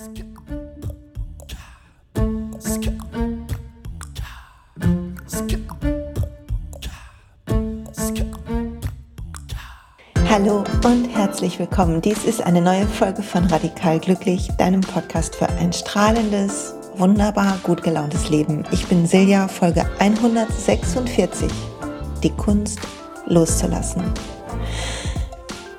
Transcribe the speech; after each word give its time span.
Hallo 0.00 0.08
und 10.84 11.04
herzlich 11.14 11.58
willkommen. 11.58 12.00
Dies 12.00 12.24
ist 12.24 12.42
eine 12.42 12.62
neue 12.62 12.86
Folge 12.86 13.22
von 13.22 13.44
Radikal 13.44 14.00
Glücklich, 14.00 14.48
deinem 14.56 14.80
Podcast 14.80 15.36
für 15.36 15.50
ein 15.50 15.70
strahlendes, 15.70 16.72
wunderbar 16.96 17.58
gut 17.62 17.82
gelauntes 17.82 18.30
Leben. 18.30 18.64
Ich 18.70 18.86
bin 18.86 19.06
Silja, 19.06 19.48
Folge 19.48 19.84
146. 19.98 21.52
Die 22.22 22.30
Kunst 22.30 22.78
loszulassen. 23.26 24.02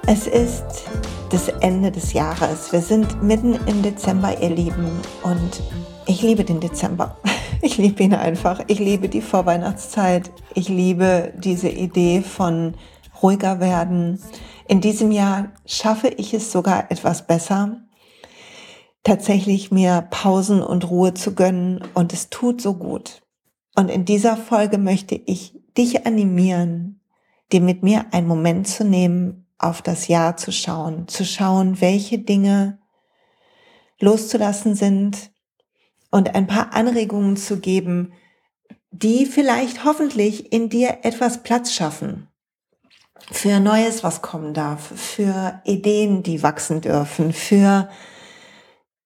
Es 0.06 0.28
ist 0.28 0.91
das 1.32 1.48
Ende 1.48 1.92
des 1.92 2.12
Jahres. 2.12 2.74
Wir 2.74 2.82
sind 2.82 3.24
mitten 3.24 3.54
im 3.66 3.82
Dezember, 3.82 4.42
ihr 4.42 4.50
Lieben, 4.50 4.90
und 5.24 5.62
ich 6.06 6.22
liebe 6.22 6.44
den 6.44 6.60
Dezember. 6.60 7.18
Ich 7.64 7.78
liebe 7.78 8.02
ihn 8.02 8.16
einfach. 8.16 8.60
Ich 8.66 8.80
liebe 8.80 9.08
die 9.08 9.22
Vorweihnachtszeit. 9.22 10.32
Ich 10.56 10.68
liebe 10.68 11.32
diese 11.38 11.70
Idee 11.70 12.24
von 12.24 12.74
ruhiger 13.22 13.60
werden. 13.60 14.20
In 14.68 14.82
diesem 14.82 15.12
Jahr 15.12 15.50
schaffe 15.68 16.08
ich 16.08 16.34
es 16.34 16.52
sogar 16.52 16.90
etwas 16.90 17.28
besser, 17.28 17.84
tatsächlich 19.04 19.70
mir 19.70 20.08
Pausen 20.10 20.64
und 20.64 20.90
Ruhe 20.90 21.14
zu 21.14 21.36
gönnen 21.36 21.84
und 21.94 22.14
es 22.14 22.32
tut 22.32 22.62
so 22.62 22.74
gut. 22.74 23.22
Und 23.76 23.92
in 23.92 24.06
dieser 24.06 24.38
Folge 24.38 24.80
möchte 24.80 25.14
ich 25.14 25.54
dich 25.78 26.08
animieren, 26.08 27.00
dir 27.52 27.62
mit 27.62 27.84
mir 27.84 28.06
einen 28.12 28.28
Moment 28.28 28.68
zu 28.68 28.84
nehmen, 28.84 29.41
auf 29.64 29.82
das 29.82 30.08
Jahr 30.08 30.38
zu 30.38 30.52
schauen, 30.52 31.08
zu 31.08 31.26
schauen, 31.26 31.82
welche 31.82 32.20
Dinge 32.20 32.80
loszulassen 34.00 34.76
sind 34.76 35.32
und 36.10 36.36
ein 36.36 36.48
paar 36.48 36.74
Anregungen 36.74 37.38
zu 37.38 37.60
geben, 37.60 38.14
die 38.92 39.26
vielleicht 39.26 39.86
hoffentlich 39.86 40.52
in 40.52 40.70
dir 40.70 41.00
etwas 41.04 41.44
Platz 41.44 41.74
schaffen 41.74 42.28
für 43.32 43.60
Neues, 43.60 44.04
was 44.04 44.22
kommen 44.22 44.54
darf, 44.54 44.92
für 45.00 45.62
Ideen, 45.64 46.24
die 46.24 46.44
wachsen 46.44 46.82
dürfen, 46.82 47.32
für 47.34 47.90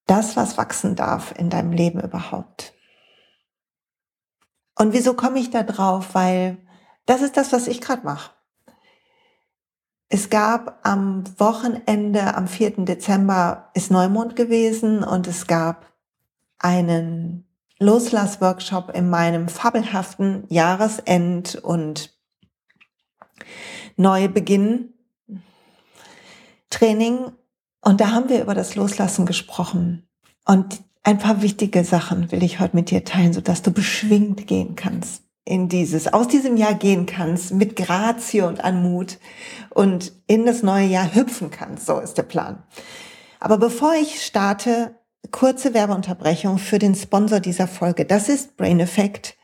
das, 0.08 0.35
was 0.35 0.58
wachsen 0.58 0.95
darf 0.95 1.33
in 1.37 1.49
deinem 1.49 1.71
Leben 1.71 1.99
überhaupt. 1.99 2.73
Und 4.77 4.93
wieso 4.93 5.13
komme 5.13 5.39
ich 5.39 5.49
da 5.49 5.63
drauf? 5.63 6.13
Weil 6.13 6.58
das 7.05 7.21
ist 7.21 7.37
das, 7.37 7.52
was 7.52 7.67
ich 7.67 7.81
gerade 7.81 8.03
mache. 8.03 8.34
Es 10.08 10.30
gab 10.30 10.80
am 10.84 11.23
Wochenende, 11.39 12.36
am 12.36 12.48
4. 12.48 12.86
Dezember 12.86 13.70
ist 13.73 13.89
Neumond 13.89 14.36
gewesen 14.36 15.03
und 15.03 15.28
es 15.28 15.48
gab 15.48 15.92
einen 16.59 17.45
Loslassworkshop 17.80 18.92
in 18.94 19.09
meinem 19.09 19.50
fabelhaften 19.50 20.45
Jahresend 20.50 21.56
und 21.56 22.16
Neubeginn 23.98 24.94
Training. 26.70 27.31
Und 27.81 28.00
da 28.00 28.11
haben 28.11 28.30
wir 28.30 28.42
über 28.42 28.53
das 28.53 28.76
Loslassen 28.76 29.26
gesprochen. 29.26 30.08
Und 30.45 30.83
ein 31.03 31.17
paar 31.17 31.42
wichtige 31.42 31.83
Sachen 31.83 32.31
will 32.31 32.44
ich 32.44 32.59
heute 32.59 32.76
mit 32.76 32.92
dir 32.92 33.03
teilen, 33.03 33.33
sodass 33.33 33.61
du 33.61 33.72
beschwingt 33.72 34.45
gehen 34.48 34.76
kannst 34.76 35.24
in 35.45 35.69
dieses, 35.69 36.11
aus 36.11 36.27
diesem 36.27 36.57
Jahr 36.57 36.73
gehen 36.73 37.05
kannst, 37.05 37.53
mit 37.53 37.75
Grazie 37.75 38.41
und 38.41 38.63
Anmut 38.63 39.19
und 39.69 40.11
in 40.27 40.45
das 40.45 40.63
neue 40.63 40.87
Jahr 40.87 41.13
hüpfen 41.13 41.52
kannst. 41.52 41.85
So 41.85 41.99
ist 41.99 42.17
der 42.17 42.23
Plan. 42.23 42.63
Aber 43.39 43.57
bevor 43.57 43.93
ich 43.93 44.25
starte, 44.25 44.95
kurze 45.31 45.73
Werbeunterbrechung 45.73 46.57
für 46.57 46.79
den 46.79 46.95
Sponsor 46.95 47.39
dieser 47.39 47.67
Folge. 47.67 48.05
Das 48.05 48.27
ist 48.27 48.57
Brain 48.57 48.79
Effect. 48.79 49.37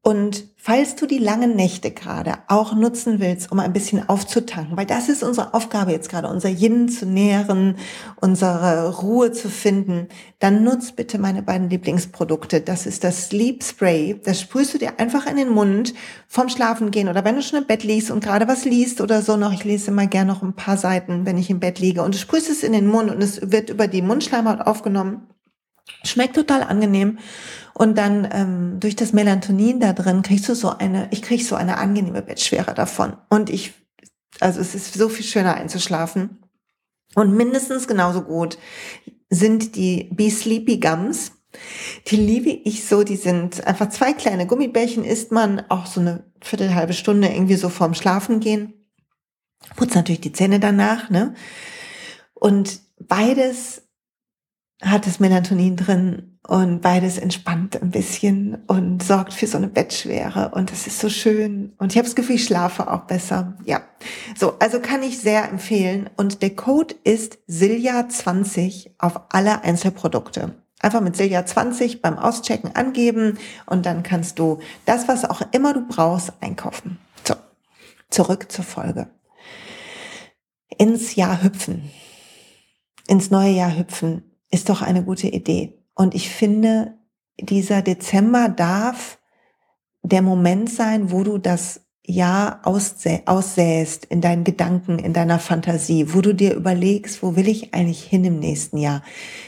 Und 0.00 0.44
falls 0.56 0.94
du 0.94 1.06
die 1.06 1.18
langen 1.18 1.56
Nächte 1.56 1.90
gerade 1.90 2.34
auch 2.46 2.74
nutzen 2.74 3.18
willst, 3.20 3.50
um 3.50 3.58
ein 3.58 3.72
bisschen 3.72 4.08
aufzutanken, 4.08 4.76
weil 4.76 4.86
das 4.86 5.08
ist 5.08 5.22
unsere 5.22 5.54
Aufgabe 5.54 5.90
jetzt 5.90 6.08
gerade, 6.08 6.28
unser 6.28 6.48
Yin 6.48 6.88
zu 6.88 7.04
nähren, 7.04 7.76
unsere 8.16 8.96
Ruhe 9.00 9.32
zu 9.32 9.50
finden, 9.50 10.08
dann 10.38 10.62
nutz 10.62 10.92
bitte 10.92 11.18
meine 11.18 11.42
beiden 11.42 11.68
Lieblingsprodukte. 11.68 12.60
Das 12.60 12.86
ist 12.86 13.02
das 13.02 13.26
Sleep 13.26 13.62
Spray. 13.64 14.18
Das 14.24 14.40
sprühst 14.40 14.72
du 14.72 14.78
dir 14.78 14.98
einfach 15.00 15.26
in 15.26 15.36
den 15.36 15.50
Mund 15.50 15.94
vorm 16.28 16.48
Schlafen 16.48 16.90
gehen 16.90 17.08
oder 17.08 17.24
wenn 17.24 17.34
du 17.34 17.42
schon 17.42 17.58
im 17.58 17.66
Bett 17.66 17.82
liegst 17.82 18.10
und 18.10 18.22
gerade 18.22 18.46
was 18.46 18.64
liest 18.64 19.00
oder 19.00 19.20
so 19.20 19.36
noch. 19.36 19.52
Ich 19.52 19.64
lese 19.64 19.90
immer 19.90 20.06
gerne 20.06 20.32
noch 20.32 20.42
ein 20.42 20.54
paar 20.54 20.76
Seiten, 20.76 21.26
wenn 21.26 21.38
ich 21.38 21.50
im 21.50 21.60
Bett 21.60 21.80
liege 21.80 22.02
und 22.02 22.14
du 22.14 22.18
sprühst 22.18 22.48
es 22.48 22.62
in 22.62 22.72
den 22.72 22.86
Mund 22.86 23.10
und 23.10 23.22
es 23.22 23.50
wird 23.50 23.68
über 23.68 23.88
die 23.88 24.02
Mundschleimhaut 24.02 24.60
aufgenommen. 24.60 25.26
Schmeckt 26.04 26.36
total 26.36 26.62
angenehm 26.62 27.18
und 27.74 27.96
dann 27.96 28.28
ähm, 28.32 28.80
durch 28.80 28.96
das 28.96 29.12
Melatonin 29.12 29.78
da 29.78 29.92
drin 29.92 30.22
kriegst 30.22 30.48
du 30.48 30.54
so 30.54 30.70
eine, 30.70 31.08
ich 31.12 31.22
krieg 31.22 31.44
so 31.44 31.54
eine 31.54 31.78
angenehme 31.78 32.22
Bettschwere 32.22 32.74
davon. 32.74 33.16
Und 33.28 33.50
ich, 33.50 33.74
also 34.40 34.60
es 34.60 34.74
ist 34.74 34.94
so 34.94 35.08
viel 35.08 35.24
schöner 35.24 35.54
einzuschlafen. 35.54 36.42
Und 37.14 37.34
mindestens 37.34 37.86
genauso 37.86 38.22
gut 38.22 38.58
sind 39.30 39.76
die 39.76 40.10
Be 40.12 40.30
Sleepy 40.30 40.78
Gums. 40.78 41.32
Die 42.08 42.16
liebe 42.16 42.50
ich 42.50 42.84
so, 42.84 43.04
die 43.04 43.16
sind 43.16 43.66
einfach 43.66 43.88
zwei 43.90 44.12
kleine 44.12 44.46
Gummibärchen, 44.46 45.04
isst 45.04 45.32
man 45.32 45.62
auch 45.68 45.86
so 45.86 46.00
eine 46.00 46.24
viertel, 46.42 46.74
halbe 46.74 46.92
Stunde 46.92 47.28
irgendwie 47.28 47.56
so 47.56 47.68
vorm 47.68 47.94
Schlafen 47.94 48.40
gehen. 48.40 48.74
Putzt 49.76 49.94
natürlich 49.94 50.20
die 50.20 50.32
Zähne 50.32 50.60
danach, 50.60 51.10
ne? 51.10 51.34
Und 52.34 52.80
beides 53.00 53.87
hat 54.80 55.06
das 55.06 55.18
Melatonin 55.18 55.76
drin 55.76 56.38
und 56.46 56.80
beides 56.80 57.18
entspannt 57.18 57.80
ein 57.82 57.90
bisschen 57.90 58.58
und 58.68 59.02
sorgt 59.02 59.34
für 59.34 59.46
so 59.46 59.58
eine 59.58 59.68
Bettschwere. 59.68 60.52
Und 60.54 60.70
das 60.70 60.86
ist 60.86 61.00
so 61.00 61.08
schön. 61.08 61.74
Und 61.78 61.92
ich 61.92 61.98
habe 61.98 62.06
das 62.06 62.14
Gefühl, 62.14 62.36
ich 62.36 62.44
schlafe 62.44 62.90
auch 62.90 63.02
besser. 63.02 63.56
Ja. 63.64 63.82
So, 64.38 64.58
also 64.60 64.80
kann 64.80 65.02
ich 65.02 65.18
sehr 65.18 65.48
empfehlen. 65.48 66.08
Und 66.16 66.42
der 66.42 66.54
Code 66.54 66.94
ist 67.02 67.38
Silja20 67.48 68.92
auf 68.98 69.20
alle 69.30 69.62
Einzelprodukte. 69.62 70.54
Einfach 70.80 71.00
mit 71.00 71.16
Silja 71.16 71.44
20 71.44 72.00
beim 72.00 72.16
Auschecken 72.16 72.76
angeben 72.76 73.36
und 73.66 73.84
dann 73.84 74.04
kannst 74.04 74.38
du 74.38 74.60
das, 74.84 75.08
was 75.08 75.24
auch 75.24 75.42
immer 75.50 75.74
du 75.74 75.88
brauchst, 75.88 76.32
einkaufen. 76.40 76.98
So, 77.24 77.34
zurück 78.10 78.50
zur 78.52 78.64
Folge. 78.64 79.08
Ins 80.78 81.16
Jahr 81.16 81.42
hüpfen. 81.42 81.90
Ins 83.08 83.32
neue 83.32 83.50
Jahr 83.50 83.76
hüpfen 83.76 84.27
ist 84.50 84.68
doch 84.68 84.82
eine 84.82 85.04
gute 85.04 85.28
Idee. 85.28 85.78
Und 85.94 86.14
ich 86.14 86.28
finde, 86.30 86.94
dieser 87.40 87.82
Dezember 87.82 88.48
darf 88.48 89.18
der 90.02 90.22
Moment 90.22 90.70
sein, 90.70 91.10
wo 91.10 91.22
du 91.24 91.38
das 91.38 91.82
Jahr 92.04 92.60
aussä 92.64 93.20
aussäst 93.26 94.06
in 94.06 94.22
deinen 94.22 94.44
Gedanken, 94.44 94.98
in 94.98 95.12
deiner 95.12 95.38
Fantasie, 95.38 96.14
wo 96.14 96.22
du 96.22 96.34
dir 96.34 96.54
überlegst, 96.54 97.22
wo 97.22 97.36
will 97.36 97.48
ich 97.48 97.74
eigentlich 97.74 98.02
hin 98.02 98.24
im 98.24 98.38
nächsten 98.38 98.78
Jahr. 98.78 99.02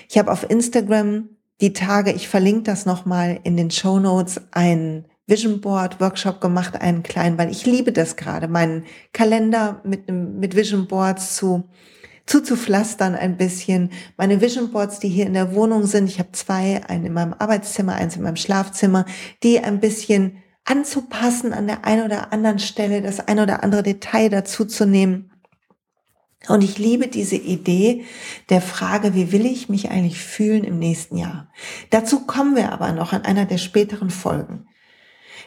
Ich 0.09 0.19
habe 0.19 0.31
auf 0.31 0.49
Instagram 0.49 1.31
die 1.63 1.73
Tage, 1.73 2.13
ich 2.13 2.29
verlinke 2.29 2.65
das 2.65 2.85
nochmal 2.85 3.41
in 3.45 3.57
den 3.57 3.71
Show 3.71 3.99
Notes, 3.99 4.43
einen 4.51 5.07
Vision 5.27 5.61
Board 5.61 6.01
Workshop 6.01 6.41
gemacht, 6.41 6.79
einen 6.81 7.03
kleinen, 7.03 7.39
weil 7.39 7.51
ich 7.51 7.65
liebe 7.65 7.93
das 7.93 8.17
gerade, 8.17 8.49
meinen 8.49 8.85
Kalender 9.13 9.81
mit, 9.85 10.11
mit 10.11 10.55
Vision 10.55 10.87
Boards 10.87 11.37
zu 11.37 11.65
zuzupflastern 12.31 13.17
ein 13.17 13.37
bisschen. 13.37 13.91
Meine 14.17 14.41
Vision 14.41 14.71
Boards, 14.71 15.01
die 15.01 15.09
hier 15.09 15.27
in 15.27 15.35
der 15.35 15.53
Wohnung 15.53 15.87
sind, 15.87 16.09
ich 16.09 16.21
habe 16.21 16.31
zwei, 16.31 16.81
einen 16.87 17.07
in 17.07 17.13
meinem 17.13 17.35
Arbeitszimmer, 17.37 17.95
eins 17.95 18.15
in 18.15 18.23
meinem 18.23 18.37
Schlafzimmer, 18.37 19.05
die 19.43 19.59
ein 19.59 19.81
bisschen 19.81 20.37
anzupassen 20.65 21.53
an 21.53 21.67
der 21.67 21.85
einen 21.85 22.05
oder 22.05 22.33
anderen 22.33 22.61
Stelle, 22.61 23.03
das 23.03 23.19
ein 23.19 23.41
oder 23.41 23.65
andere 23.65 23.83
Detail 23.83 24.29
dazu 24.29 24.65
zu 24.65 24.87
nehmen. 24.87 25.33
Und 26.47 26.63
ich 26.63 26.79
liebe 26.79 27.09
diese 27.09 27.37
Idee 27.37 28.05
der 28.49 28.61
Frage, 28.61 29.15
wie 29.17 29.33
will 29.33 29.45
ich 29.45 29.69
mich 29.69 29.91
eigentlich 29.91 30.21
fühlen 30.21 30.63
im 30.63 30.79
nächsten 30.79 31.17
Jahr? 31.17 31.51
Dazu 31.91 32.27
kommen 32.27 32.55
wir 32.55 32.71
aber 32.71 32.93
noch 32.93 33.13
an 33.13 33.25
einer 33.25 33.45
der 33.45 33.59
späteren 33.59 34.11
Folgen. 34.11 34.69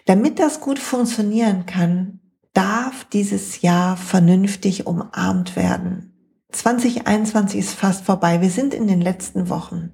Damit 0.06 0.38
das 0.38 0.60
gut 0.60 0.80
funktionieren 0.80 1.66
kann, 1.66 2.20
darf 2.52 3.06
dieses 3.06 3.62
Jahr 3.62 3.96
vernünftig 3.96 4.86
umarmt 4.86 5.56
werden. 5.56 6.13
2021 6.54 7.60
ist 7.60 7.74
fast 7.74 8.06
vorbei. 8.06 8.42
Wir 8.42 8.50
sind 8.50 8.74
in 8.74 8.88
den 8.88 9.02
letzten 9.02 9.50
Wochen. 9.50 9.92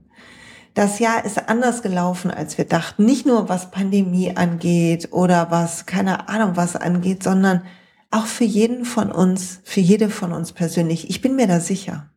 Das 0.74 1.00
Jahr 1.00 1.26
ist 1.26 1.50
anders 1.50 1.82
gelaufen, 1.82 2.32
als 2.32 2.58
wir 2.58 2.66
dachten. 2.66 3.06
Nicht 3.06 3.26
nur 3.26 3.50
was 3.50 3.72
Pandemie 3.72 4.36
angeht 4.36 5.10
oder 5.12 5.52
was, 5.52 5.86
keine 5.86 6.30
Ahnung, 6.30 6.56
was 6.56 6.76
angeht, 6.76 7.24
sondern 7.24 7.64
auch 8.12 8.26
für 8.26 8.44
jeden 8.44 8.86
von 8.86 9.12
uns, 9.12 9.62
für 9.64 9.80
jede 9.80 10.10
von 10.10 10.32
uns 10.32 10.52
persönlich. 10.52 11.10
Ich 11.10 11.22
bin 11.22 11.36
mir 11.36 11.48
da 11.48 11.60
sicher. 11.60 12.12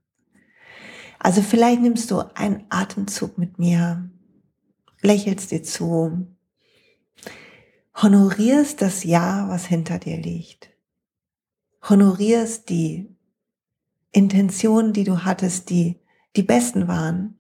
Also 1.19 1.41
vielleicht 1.41 1.81
nimmst 1.81 2.11
du 2.11 2.21
einen 2.35 2.65
Atemzug 2.69 3.39
mit 3.39 3.59
mir, 3.59 4.11
lächelst 5.03 5.53
dir 5.53 5.63
zu, 5.63 6.27
honorierst 8.01 8.83
das 8.83 9.05
Jahr, 9.05 9.49
was 9.49 9.67
hinter 9.67 9.99
dir 9.99 10.17
liegt. 10.17 10.71
Honorierst 11.89 12.69
die 12.69 13.12
Intentionen, 14.13 14.93
die 14.93 15.05
du 15.05 15.25
hattest, 15.25 15.71
die 15.71 16.01
die 16.37 16.43
besten 16.43 16.89
waren. 16.89 17.39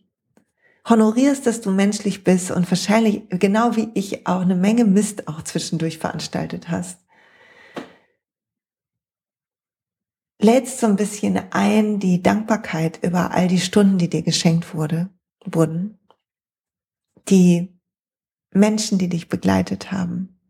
honorierst, 0.88 1.46
dass 1.46 1.60
du 1.60 1.70
menschlich 1.70 2.24
bist 2.24 2.50
und 2.50 2.69
wahrscheinlich 2.69 3.22
genau 3.28 3.76
wie 3.76 3.90
ich 3.94 4.26
auch 4.26 4.40
eine 4.40 4.56
Menge 4.56 4.84
Mist 4.84 5.28
auch 5.28 5.42
zwischendurch 5.42 5.98
veranstaltet 5.98 6.70
hast. 6.70 6.98
Lädst 10.40 10.80
so 10.80 10.88
ein 10.88 10.96
bisschen 10.96 11.40
ein 11.52 12.00
die 12.00 12.20
Dankbarkeit 12.20 12.98
über 13.04 13.30
all 13.30 13.46
die 13.46 13.60
Stunden, 13.60 13.96
die 13.96 14.10
dir 14.10 14.22
geschenkt 14.22 14.74
wurde, 14.74 15.08
wurden, 15.44 16.00
die 17.28 17.78
Menschen, 18.52 18.98
die 18.98 19.08
dich 19.08 19.28
begleitet 19.28 19.92
haben, 19.92 20.40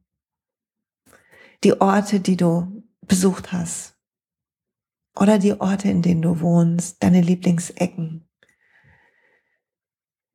die 1.63 1.79
Orte, 1.79 2.21
die 2.21 2.39
du 2.39 2.83
besucht 3.03 3.53
hast 3.53 3.92
oder 5.15 5.39
die 5.39 5.61
Orte, 5.61 5.89
in 5.89 6.03
denen 6.03 6.23
du 6.23 6.41
wohnst, 6.41 7.03
deine 7.03 7.21
Lieblingsecken, 7.21 8.29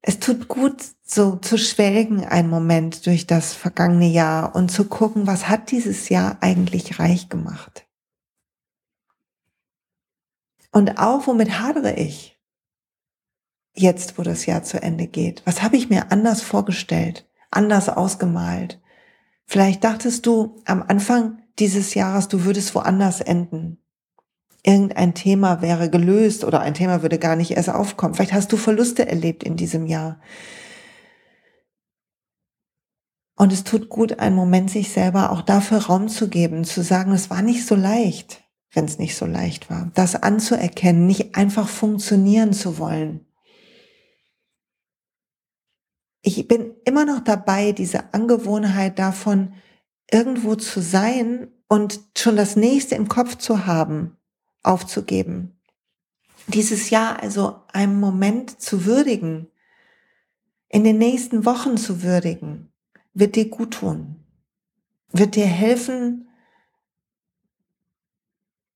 es 0.09 0.19
tut 0.19 0.47
gut, 0.47 0.81
so 1.03 1.35
zu 1.35 1.57
schwelgen 1.57 2.23
einen 2.23 2.49
Moment 2.49 3.05
durch 3.07 3.27
das 3.27 3.53
vergangene 3.53 4.07
Jahr 4.07 4.55
und 4.55 4.71
zu 4.71 4.85
gucken, 4.85 5.27
was 5.27 5.49
hat 5.49 5.69
dieses 5.69 6.07
Jahr 6.07 6.37
eigentlich 6.39 6.97
reich 6.97 7.27
gemacht. 7.27 7.85
Und 10.71 10.97
auch, 10.97 11.27
womit 11.27 11.59
hadere 11.59 11.95
ich 11.95 12.39
jetzt, 13.73 14.17
wo 14.17 14.23
das 14.23 14.45
Jahr 14.45 14.63
zu 14.63 14.81
Ende 14.81 15.07
geht? 15.07 15.41
Was 15.45 15.61
habe 15.61 15.75
ich 15.75 15.89
mir 15.89 16.09
anders 16.09 16.41
vorgestellt, 16.41 17.27
anders 17.51 17.89
ausgemalt? 17.89 18.79
Vielleicht 19.45 19.83
dachtest 19.83 20.25
du 20.25 20.61
am 20.63 20.83
Anfang 20.83 21.41
dieses 21.59 21.95
Jahres, 21.95 22.29
du 22.29 22.45
würdest 22.45 22.73
woanders 22.75 23.19
enden 23.19 23.83
irgendein 24.67 25.15
Thema 25.15 25.61
wäre 25.61 25.89
gelöst 25.89 26.43
oder 26.43 26.59
ein 26.59 26.73
Thema 26.73 27.01
würde 27.01 27.17
gar 27.19 27.37
nicht 27.37 27.51
erst 27.51 27.69
aufkommen. 27.69 28.15
Vielleicht 28.15 28.33
hast 28.33 28.51
du 28.51 28.57
Verluste 28.57 29.07
erlebt 29.07 29.43
in 29.43 29.55
diesem 29.55 29.87
Jahr. 29.87 30.19
Und 33.37 33.53
es 33.53 33.63
tut 33.63 33.87
gut, 33.87 34.19
einen 34.19 34.35
Moment 34.35 34.69
sich 34.69 34.91
selber 34.91 35.31
auch 35.31 35.41
dafür 35.41 35.85
Raum 35.85 36.09
zu 36.09 36.27
geben, 36.27 36.65
zu 36.65 36.83
sagen, 36.83 37.13
es 37.13 37.29
war 37.29 37.41
nicht 37.41 37.65
so 37.65 37.75
leicht, 37.75 38.43
wenn 38.73 38.85
es 38.85 38.97
nicht 38.99 39.15
so 39.15 39.25
leicht 39.25 39.69
war. 39.69 39.89
Das 39.93 40.15
anzuerkennen, 40.15 41.07
nicht 41.07 41.35
einfach 41.35 41.69
funktionieren 41.69 42.51
zu 42.51 42.77
wollen. 42.77 43.25
Ich 46.21 46.45
bin 46.47 46.73
immer 46.83 47.05
noch 47.05 47.21
dabei, 47.21 47.71
diese 47.71 48.13
Angewohnheit 48.13 48.99
davon, 48.99 49.53
irgendwo 50.11 50.55
zu 50.55 50.81
sein 50.81 51.47
und 51.69 52.01
schon 52.17 52.35
das 52.35 52.57
nächste 52.57 52.95
im 52.95 53.07
Kopf 53.07 53.37
zu 53.37 53.65
haben, 53.65 54.16
aufzugeben. 54.67 55.59
Dieses 56.47 56.89
Jahr 56.89 57.21
also 57.21 57.63
einen 57.73 57.99
Moment 57.99 58.61
zu 58.61 58.85
würdigen, 58.85 59.47
in 60.69 60.83
den 60.83 60.97
nächsten 60.97 61.45
Wochen 61.45 61.77
zu 61.77 62.03
würdigen, 62.03 62.71
wird 63.13 63.35
dir 63.35 63.49
gut 63.49 63.75
tun, 63.75 64.23
wird 65.11 65.35
dir 65.35 65.45
helfen 65.45 66.27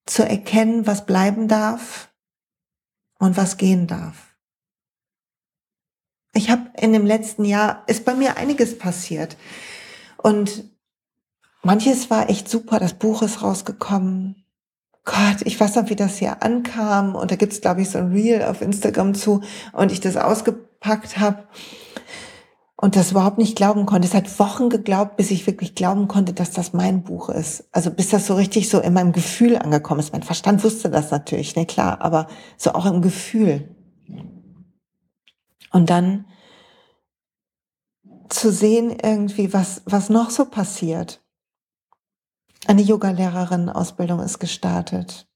zu 0.06 0.28
erkennen, 0.28 0.88
was 0.88 1.06
bleiben 1.06 1.48
darf 1.48 2.12
und 3.20 3.38
was 3.38 3.58
gehen 3.58 3.88
darf. 3.88 4.36
Ich 6.34 6.50
habe 6.50 6.72
in 6.78 6.94
dem 6.94 7.06
letzten 7.06 7.46
Jahr, 7.46 7.84
ist 7.88 8.06
bei 8.06 8.16
mir 8.16 8.38
einiges 8.38 8.78
passiert 8.78 9.38
und 10.18 10.64
manches 11.62 12.10
war 12.10 12.30
echt 12.30 12.50
super, 12.50 12.80
das 12.80 12.94
Buch 12.94 13.22
ist 13.22 13.42
rausgekommen, 13.42 14.41
Gott, 15.04 15.42
ich 15.46 15.60
weiß 15.60 15.76
noch, 15.76 15.90
wie 15.90 15.96
das 15.96 16.18
hier 16.18 16.44
ankam. 16.44 17.16
Und 17.16 17.32
da 17.32 17.36
gibt's 17.36 17.62
glaube 17.62 17.82
ich, 17.82 17.90
so 17.90 17.98
ein 17.98 18.12
Reel 18.12 18.44
auf 18.44 18.62
Instagram 18.62 19.14
zu 19.14 19.42
und 19.74 19.92
ich 19.92 20.00
das 20.00 20.18
ausgepackt 20.18 21.18
habe 21.18 21.48
und 22.82 22.96
das 22.96 23.12
überhaupt 23.12 23.38
nicht 23.38 23.56
glauben 23.56 23.86
konnte. 23.86 24.08
Es 24.08 24.14
hat 24.14 24.40
Wochen 24.40 24.70
geglaubt, 24.70 25.16
bis 25.16 25.32
ich 25.32 25.46
wirklich 25.46 25.76
glauben 25.76 26.08
konnte, 26.08 26.34
dass 26.34 26.52
das 26.52 26.74
mein 26.74 27.04
Buch 27.04 27.30
ist. 27.30 27.68
Also 27.72 27.92
bis 27.92 28.10
das 28.10 28.26
so 28.26 28.36
richtig 28.36 28.70
so 28.70 28.80
in 28.80 28.94
meinem 28.94 29.12
Gefühl 29.12 29.56
angekommen 29.58 30.00
ist. 30.00 30.14
Mein 30.14 30.24
Verstand 30.24 30.64
wusste 30.64 30.90
das 30.90 31.12
natürlich, 31.12 31.56
ne 31.56 31.66
klar, 31.66 32.02
aber 32.02 32.28
so 32.58 32.74
auch 32.74 32.88
im 32.88 33.02
Gefühl. 33.02 33.76
Und 35.72 35.90
dann 35.90 36.26
zu 38.30 38.52
sehen 38.52 38.98
irgendwie, 39.02 39.54
was, 39.54 39.84
was 39.86 40.10
noch 40.10 40.32
so 40.32 40.46
passiert. 40.46 41.21
Eine 42.68 42.82
Yogalehrerin-Ausbildung 42.82 44.20
ist 44.20 44.40
gestartet. 44.40 45.28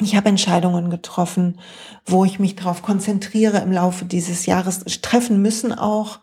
Ich 0.00 0.16
habe 0.16 0.28
Entscheidungen 0.28 0.90
getroffen, 0.90 1.60
wo 2.04 2.24
ich 2.24 2.38
mich 2.38 2.56
darauf 2.56 2.82
konzentriere 2.82 3.58
im 3.58 3.72
Laufe 3.72 4.04
dieses 4.04 4.44
Jahres. 4.46 4.84
Treffen 5.02 5.40
müssen 5.40 5.72
auch 5.72 6.18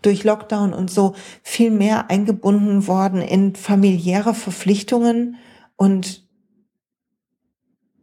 durch 0.00 0.24
Lockdown 0.24 0.72
und 0.72 0.90
so 0.90 1.14
viel 1.42 1.70
mehr 1.70 2.10
eingebunden 2.10 2.86
worden 2.86 3.20
in 3.20 3.54
familiäre 3.54 4.34
Verpflichtungen 4.34 5.36
und 5.76 6.26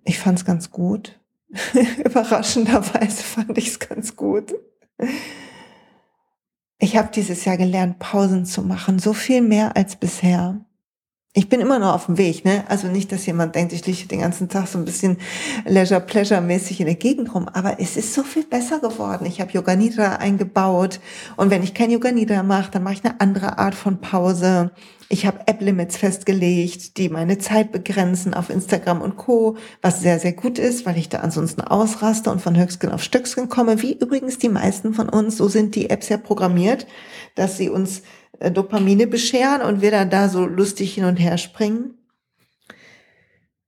ich 0.06 0.18
fand 0.20 0.40
es 0.40 0.46
ganz 0.46 0.72
gut. 0.72 1.20
Überraschenderweise 2.06 3.24
fand 3.24 3.58
ich 3.58 3.68
es 3.68 3.80
ganz 3.80 4.16
gut. 4.16 4.54
Ich 6.78 6.96
habe 6.96 7.10
dieses 7.14 7.46
Jahr 7.46 7.58
gelernt, 7.58 8.00
Pausen 8.00 8.46
zu 8.46 8.62
machen, 8.62 9.00
so 9.00 9.14
viel 9.14 9.42
mehr 9.42 9.76
als 9.76 9.98
bisher 9.98 10.64
ich 11.34 11.48
bin 11.48 11.62
immer 11.62 11.78
noch 11.78 11.94
auf 11.94 12.08
dem 12.08 12.18
Weg, 12.18 12.44
ne? 12.44 12.64
Also 12.70 12.88
nicht, 12.88 13.12
dass 13.12 13.28
jemand 13.28 13.54
denkt, 13.54 13.72
ich 13.72 13.86
liege 13.86 14.08
den 14.08 14.22
ganzen 14.22 14.50
Tag 14.50 14.68
so 14.68 14.80
ein 14.80 14.86
bisschen 14.86 15.18
Leisure-Pleasure-mäßig 15.66 16.80
in 16.80 16.88
der 16.88 16.96
Gegend 16.96 17.36
rum, 17.36 17.48
aber 17.48 17.80
es 17.80 17.98
ist 17.98 18.16
so 18.16 18.24
viel 18.24 18.46
besser 18.46 18.80
geworden. 18.80 19.28
Ich 19.28 19.40
habe 19.40 19.52
Yoga 19.52 19.76
Nidra 19.76 20.16
eingebaut 20.16 21.00
und 21.38 21.52
wenn 21.52 21.62
ich 21.62 21.76
kein 21.76 21.92
Yoga 21.92 22.12
Nidra 22.12 22.42
mache, 22.42 22.72
dann 22.72 22.82
mache 22.82 22.96
ich 22.96 23.06
eine 23.06 23.22
andere 23.22 23.60
Art 23.60 23.76
von 23.76 24.02
Pause. 24.02 24.72
Ich 25.08 25.28
habe 25.28 25.42
App-Limits 25.46 25.98
festgelegt, 25.98 26.98
die 26.98 27.10
meine 27.10 27.38
Zeit 27.38 27.72
begrenzen 27.72 28.34
auf 28.34 28.50
Instagram 28.50 29.02
und 29.02 29.18
Co., 29.18 29.56
was 29.84 30.02
sehr, 30.02 30.20
sehr 30.20 30.34
gut 30.34 30.58
ist, 30.58 30.88
weil 30.88 30.98
ich 30.98 31.10
da 31.10 31.20
ansonsten 31.20 31.62
ausraste 31.62 32.32
und 32.32 32.42
von 32.42 32.58
Höchstgen 32.58 32.92
auf 32.92 33.04
Stöcksken 33.04 33.50
komme, 33.50 33.84
wie 33.84 33.94
übrigens 33.94 34.40
die 34.40 34.50
meisten 34.50 34.96
von 34.96 35.10
uns. 35.10 35.38
So 35.38 35.48
sind 35.48 35.76
die 35.76 35.92
Apps 35.92 36.10
ja 36.10 36.18
programmiert, 36.18 36.88
dass 37.36 37.58
sie 37.58 37.70
uns 37.70 38.02
Dopamine 38.40 39.08
bescheren 39.08 39.62
und 39.62 39.82
wir 39.82 39.92
dann 39.92 40.10
da 40.10 40.30
so 40.30 40.46
lustig 40.46 40.94
hin 40.94 41.06
und 41.06 41.18
her 41.18 41.38
springen. 41.38 41.96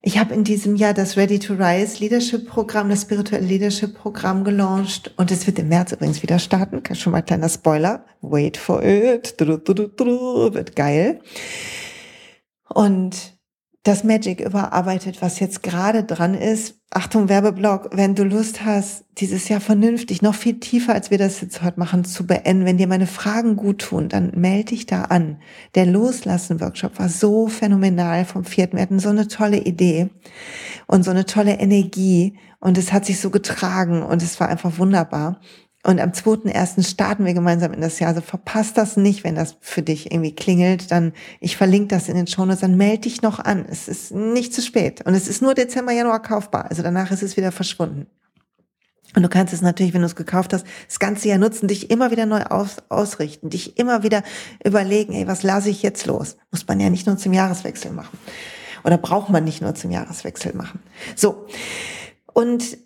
Ich 0.03 0.17
habe 0.17 0.33
in 0.33 0.43
diesem 0.43 0.75
Jahr 0.75 0.95
das 0.95 1.15
Ready 1.15 1.37
to 1.37 1.53
Rise 1.53 1.99
Leadership 1.99 2.47
Programm, 2.47 2.89
das 2.89 3.03
spirituelle 3.03 3.45
Leadership 3.45 3.93
Programm 3.93 4.43
gelauncht 4.43 5.13
und 5.17 5.29
es 5.29 5.45
wird 5.45 5.59
im 5.59 5.67
März 5.67 5.91
übrigens 5.91 6.23
wieder 6.23 6.39
starten. 6.39 6.81
Schon 6.95 7.11
mal 7.11 7.21
kleiner 7.21 7.49
Spoiler. 7.49 8.05
Wait 8.21 8.57
for 8.57 8.81
it. 8.83 9.35
Wird 9.39 10.75
geil. 10.75 11.21
Und 12.67 13.37
das 13.83 14.03
Magic 14.03 14.41
überarbeitet, 14.41 15.21
was 15.21 15.39
jetzt 15.39 15.63
gerade 15.63 16.03
dran 16.03 16.35
ist. 16.35 16.75
Achtung, 16.91 17.29
Werbeblock, 17.29 17.89
wenn 17.93 18.15
du 18.15 18.23
Lust 18.23 18.63
hast, 18.63 19.05
dieses 19.17 19.47
Jahr 19.47 19.61
vernünftig, 19.61 20.21
noch 20.21 20.35
viel 20.35 20.59
tiefer, 20.59 20.93
als 20.93 21.09
wir 21.09 21.17
das 21.17 21.41
jetzt 21.41 21.63
heute 21.63 21.79
machen, 21.79 22.03
zu 22.03 22.27
beenden, 22.27 22.65
wenn 22.65 22.77
dir 22.77 22.87
meine 22.87 23.07
Fragen 23.07 23.55
gut 23.55 23.79
tun, 23.79 24.09
dann 24.09 24.31
melde 24.35 24.71
dich 24.71 24.85
da 24.85 25.03
an. 25.03 25.41
Der 25.73 25.85
Loslassen-Workshop 25.85 26.99
war 26.99 27.09
so 27.09 27.47
phänomenal 27.47 28.25
vom 28.25 28.43
vierten. 28.43 28.75
Wir 28.75 28.83
hatten 28.83 28.99
so 28.99 29.09
eine 29.09 29.27
tolle 29.27 29.59
Idee 29.59 30.09
und 30.85 31.03
so 31.03 31.11
eine 31.11 31.25
tolle 31.25 31.59
Energie 31.59 32.37
und 32.59 32.77
es 32.77 32.93
hat 32.93 33.05
sich 33.05 33.19
so 33.19 33.31
getragen 33.31 34.03
und 34.03 34.21
es 34.21 34.39
war 34.39 34.49
einfach 34.49 34.77
wunderbar. 34.77 35.39
Und 35.83 35.99
am 35.99 36.11
2.1. 36.11 36.87
starten 36.87 37.25
wir 37.25 37.33
gemeinsam 37.33 37.73
in 37.73 37.81
das 37.81 37.99
Jahr. 37.99 38.09
Also 38.09 38.21
verpasst 38.21 38.77
das 38.77 38.97
nicht, 38.97 39.23
wenn 39.23 39.35
das 39.35 39.57
für 39.61 39.81
dich 39.81 40.11
irgendwie 40.11 40.35
klingelt. 40.35 40.91
Dann, 40.91 41.13
ich 41.39 41.57
verlinke 41.57 41.87
das 41.87 42.07
in 42.07 42.15
den 42.15 42.27
Shownotes, 42.27 42.61
dann 42.61 42.77
melde 42.77 43.01
dich 43.01 43.21
noch 43.23 43.39
an. 43.39 43.65
Es 43.67 43.87
ist 43.87 44.13
nicht 44.13 44.53
zu 44.53 44.61
spät. 44.61 45.05
Und 45.05 45.15
es 45.15 45.27
ist 45.27 45.41
nur 45.41 45.55
Dezember, 45.55 45.91
Januar 45.91 46.21
kaufbar. 46.21 46.69
Also 46.69 46.83
danach 46.83 47.09
ist 47.11 47.23
es 47.23 47.35
wieder 47.35 47.51
verschwunden. 47.51 48.05
Und 49.15 49.23
du 49.23 49.29
kannst 49.29 49.53
es 49.53 49.61
natürlich, 49.61 49.93
wenn 49.93 50.01
du 50.01 50.07
es 50.07 50.15
gekauft 50.15 50.53
hast, 50.53 50.65
das 50.87 50.99
ganze 50.99 51.27
Jahr 51.27 51.37
nutzen, 51.37 51.67
dich 51.67 51.89
immer 51.89 52.11
wieder 52.11 52.25
neu 52.25 52.43
aus, 52.43 52.77
ausrichten, 52.89 53.49
dich 53.49 53.77
immer 53.77 54.03
wieder 54.03 54.23
überlegen, 54.63 55.13
ey, 55.13 55.27
was 55.27 55.43
lasse 55.43 55.69
ich 55.69 55.81
jetzt 55.81 56.05
los? 56.05 56.37
Muss 56.51 56.65
man 56.67 56.79
ja 56.79 56.89
nicht 56.89 57.07
nur 57.07 57.17
zum 57.17 57.33
Jahreswechsel 57.33 57.91
machen. 57.91 58.17
Oder 58.83 58.97
braucht 58.97 59.29
man 59.29 59.43
nicht 59.43 59.61
nur 59.61 59.75
zum 59.75 59.91
Jahreswechsel 59.91 60.53
machen. 60.55 60.79
So. 61.15 61.45
Und 62.33 62.77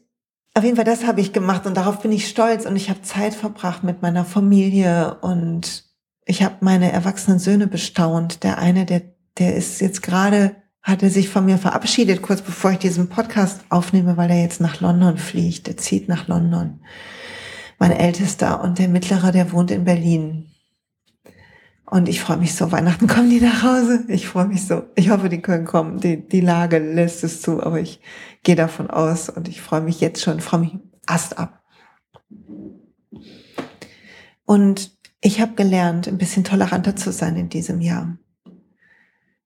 auf 0.55 0.63
jeden 0.63 0.77
Fall, 0.77 0.85
das 0.85 1.05
habe 1.05 1.19
ich 1.19 1.33
gemacht 1.33 1.65
und 1.65 1.75
darauf 1.75 2.01
bin 2.01 2.13
ich 2.13 2.29
stolz 2.29 2.65
und 2.65 2.77
ich 2.77 2.89
habe 2.89 3.01
Zeit 3.01 3.35
verbracht 3.35 3.83
mit 3.83 4.01
meiner 4.01 4.23
Familie 4.23 5.17
und 5.21 5.83
ich 6.25 6.43
habe 6.43 6.55
meine 6.61 6.93
erwachsenen 6.93 7.39
Söhne 7.39 7.67
bestaunt. 7.67 8.43
Der 8.43 8.57
eine, 8.57 8.85
der, 8.85 9.01
der 9.37 9.55
ist 9.55 9.81
jetzt 9.81 10.01
gerade, 10.01 10.55
hat 10.81 11.03
er 11.03 11.09
sich 11.09 11.27
von 11.27 11.45
mir 11.45 11.57
verabschiedet, 11.57 12.21
kurz 12.21 12.41
bevor 12.41 12.71
ich 12.71 12.77
diesen 12.77 13.09
Podcast 13.09 13.65
aufnehme, 13.67 14.15
weil 14.15 14.31
er 14.31 14.41
jetzt 14.41 14.61
nach 14.61 14.79
London 14.79 15.17
fliegt. 15.17 15.67
Der 15.67 15.75
zieht 15.75 16.07
nach 16.07 16.29
London. 16.29 16.79
Mein 17.77 17.91
Ältester 17.91 18.63
und 18.63 18.79
der 18.79 18.87
Mittlere, 18.87 19.33
der 19.33 19.51
wohnt 19.51 19.71
in 19.71 19.83
Berlin. 19.83 20.54
Und 21.85 22.09
ich 22.09 22.19
freue 22.19 22.37
mich 22.37 22.55
so, 22.55 22.71
Weihnachten 22.71 23.07
kommen 23.07 23.29
die 23.29 23.39
nach 23.39 23.61
Hause. 23.61 24.05
Ich 24.07 24.27
freue 24.27 24.47
mich 24.47 24.65
so. 24.65 24.83
Ich 24.95 25.11
hoffe, 25.11 25.29
die 25.29 25.41
können 25.41 25.65
kommen. 25.65 25.99
Die, 25.99 26.27
die 26.27 26.41
Lage 26.41 26.79
lässt 26.79 27.23
es 27.23 27.41
zu, 27.41 27.61
aber 27.61 27.79
ich 27.79 28.01
gehe 28.43 28.55
davon 28.55 28.89
aus 28.89 29.29
und 29.29 29.47
ich 29.47 29.61
freue 29.61 29.81
mich 29.81 30.01
jetzt 30.01 30.21
schon, 30.23 30.39
freue 30.39 30.61
mich 30.61 30.77
Ast 31.05 31.37
ab. 31.37 31.61
Und 34.45 34.97
ich 35.21 35.41
habe 35.41 35.53
gelernt, 35.53 36.07
ein 36.07 36.17
bisschen 36.17 36.43
toleranter 36.43 36.95
zu 36.95 37.11
sein 37.11 37.35
in 37.35 37.49
diesem 37.49 37.81
Jahr. 37.81 38.17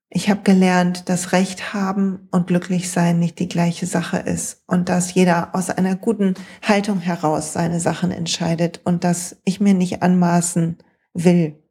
Ich 0.09 0.29
habe 0.29 0.41
gelernt, 0.41 1.07
dass 1.07 1.33
Recht 1.33 1.73
haben 1.73 2.27
und 2.31 2.47
glücklich 2.47 2.89
sein 2.89 3.19
nicht 3.19 3.37
die 3.37 3.47
gleiche 3.47 3.85
Sache 3.85 4.17
ist 4.17 4.63
und 4.65 4.89
dass 4.89 5.13
jeder 5.13 5.53
aus 5.53 5.69
einer 5.69 5.95
guten 5.95 6.33
Haltung 6.63 6.99
heraus 6.99 7.53
seine 7.53 7.79
Sachen 7.79 8.11
entscheidet 8.11 8.81
und 8.85 9.03
dass 9.03 9.37
ich 9.45 9.59
mir 9.59 9.75
nicht 9.75 10.01
anmaßen 10.01 10.79
will, 11.13 11.61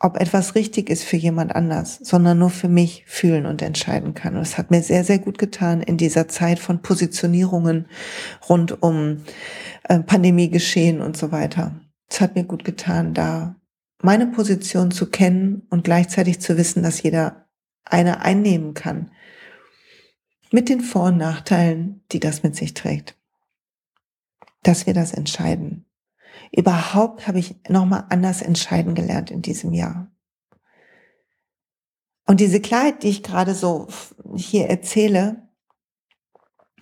ob 0.00 0.20
etwas 0.20 0.54
richtig 0.54 0.90
ist 0.90 1.02
für 1.02 1.16
jemand 1.16 1.54
anders, 1.56 1.98
sondern 2.02 2.38
nur 2.38 2.50
für 2.50 2.68
mich 2.68 3.04
fühlen 3.06 3.46
und 3.46 3.62
entscheiden 3.62 4.14
kann. 4.14 4.36
Und 4.36 4.42
es 4.42 4.56
hat 4.56 4.70
mir 4.70 4.82
sehr, 4.82 5.02
sehr 5.02 5.18
gut 5.18 5.38
getan 5.38 5.82
in 5.82 5.96
dieser 5.96 6.28
Zeit 6.28 6.60
von 6.60 6.82
Positionierungen 6.82 7.86
rund 8.48 8.80
um 8.82 9.24
äh, 9.84 9.98
Pandemie 10.00 10.50
geschehen 10.50 11.00
und 11.00 11.16
so 11.16 11.32
weiter. 11.32 11.80
Es 12.08 12.20
hat 12.20 12.36
mir 12.36 12.44
gut 12.44 12.64
getan, 12.64 13.12
da 13.12 13.56
meine 14.00 14.28
Position 14.28 14.92
zu 14.92 15.10
kennen 15.10 15.66
und 15.68 15.82
gleichzeitig 15.82 16.40
zu 16.40 16.56
wissen, 16.56 16.84
dass 16.84 17.02
jeder 17.02 17.48
eine 17.84 18.20
einnehmen 18.20 18.74
kann. 18.74 19.10
Mit 20.52 20.68
den 20.68 20.80
Vor- 20.80 21.08
und 21.08 21.18
Nachteilen, 21.18 22.04
die 22.12 22.20
das 22.20 22.44
mit 22.44 22.54
sich 22.54 22.72
trägt. 22.72 23.16
Dass 24.62 24.86
wir 24.86 24.94
das 24.94 25.12
entscheiden. 25.12 25.87
Überhaupt 26.52 27.26
habe 27.26 27.38
ich 27.38 27.56
nochmal 27.68 28.04
anders 28.08 28.42
entscheiden 28.42 28.94
gelernt 28.94 29.30
in 29.30 29.42
diesem 29.42 29.72
Jahr. 29.72 30.10
Und 32.26 32.40
diese 32.40 32.60
Klarheit, 32.60 33.02
die 33.02 33.08
ich 33.08 33.22
gerade 33.22 33.54
so 33.54 33.88
hier 34.36 34.68
erzähle, 34.68 35.48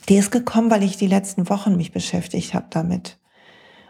die 0.08 0.16
ist 0.16 0.30
gekommen, 0.30 0.70
weil 0.70 0.82
ich 0.82 0.96
die 0.96 1.06
letzten 1.06 1.48
Wochen 1.48 1.76
mich 1.76 1.92
beschäftigt 1.92 2.54
habe 2.54 2.66
damit. 2.70 3.18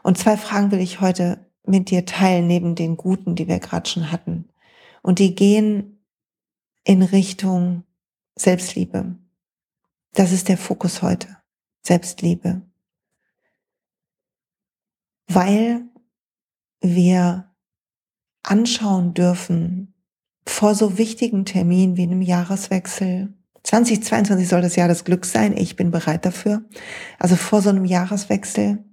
Und 0.02 0.18
zwei 0.18 0.36
Fragen 0.36 0.70
will 0.70 0.80
ich 0.80 1.00
heute 1.00 1.46
mit 1.64 1.90
dir 1.90 2.04
teilen, 2.04 2.46
neben 2.46 2.74
den 2.74 2.96
guten, 2.96 3.34
die 3.34 3.48
wir 3.48 3.58
gerade 3.58 3.88
schon 3.88 4.12
hatten. 4.12 4.48
Und 5.02 5.18
die 5.18 5.34
gehen 5.34 6.04
in 6.84 7.02
Richtung 7.02 7.84
Selbstliebe. 8.36 9.16
Das 10.12 10.32
ist 10.32 10.48
der 10.48 10.58
Fokus 10.58 11.02
heute. 11.02 11.36
Selbstliebe. 11.82 12.62
Weil 15.26 15.84
wir 16.80 17.50
anschauen 18.42 19.14
dürfen, 19.14 19.94
vor 20.46 20.74
so 20.74 20.98
wichtigen 20.98 21.44
Terminen 21.44 21.96
wie 21.96 22.04
einem 22.04 22.22
Jahreswechsel, 22.22 23.34
2022 23.64 24.48
soll 24.48 24.62
das 24.62 24.76
Jahr 24.76 24.86
des 24.86 25.04
Glücks 25.04 25.32
sein, 25.32 25.56
ich 25.56 25.74
bin 25.74 25.90
bereit 25.90 26.24
dafür, 26.24 26.64
also 27.18 27.34
vor 27.34 27.62
so 27.62 27.70
einem 27.70 27.84
Jahreswechsel, 27.84 28.84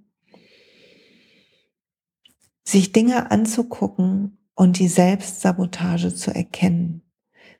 sich 2.64 2.92
Dinge 2.92 3.30
anzugucken 3.30 4.38
und 4.54 4.78
die 4.78 4.88
Selbstsabotage 4.88 6.14
zu 6.14 6.34
erkennen. 6.34 7.02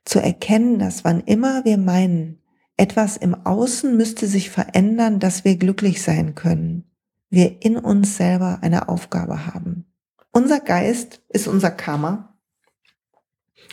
Zu 0.03 0.19
erkennen, 0.19 0.77
dass 0.77 1.05
wann 1.05 1.21
immer 1.21 1.63
wir 1.63 1.77
meinen, 1.77 2.41
etwas 2.75 3.15
im 3.15 3.33
Außen 3.33 3.95
müsste 3.95 4.27
sich 4.27 4.49
verändern, 4.49 5.19
dass 5.19 5.45
wir 5.45 5.55
glücklich 5.55 6.01
sein 6.01 6.35
können, 6.35 6.83
wir 7.29 7.61
in 7.61 7.77
uns 7.77 8.17
selber 8.17 8.59
eine 8.61 8.89
Aufgabe 8.89 9.47
haben. 9.47 9.85
Unser 10.31 10.59
Geist 10.59 11.21
ist 11.29 11.47
unser 11.47 11.71
Karma. 11.71 12.37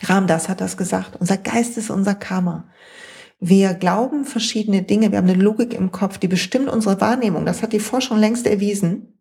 Ramdas 0.05 0.49
hat 0.49 0.61
das 0.61 0.77
gesagt. 0.77 1.17
Unser 1.21 1.37
Geist 1.37 1.77
ist 1.77 1.91
unser 1.91 2.15
Karma. 2.15 2.69
Wir 3.41 3.75
glauben 3.75 4.25
verschiedene 4.25 4.83
Dinge. 4.83 5.11
Wir 5.11 5.19
haben 5.19 5.29
eine 5.29 5.43
Logik 5.43 5.75
im 5.75 5.91
Kopf, 5.91 6.19
die 6.19 6.29
bestimmt 6.29 6.69
unsere 6.69 7.01
Wahrnehmung. 7.01 7.45
Das 7.45 7.63
hat 7.63 7.73
die 7.73 7.81
Forschung 7.81 8.19
längst 8.19 8.47
erwiesen. 8.47 9.21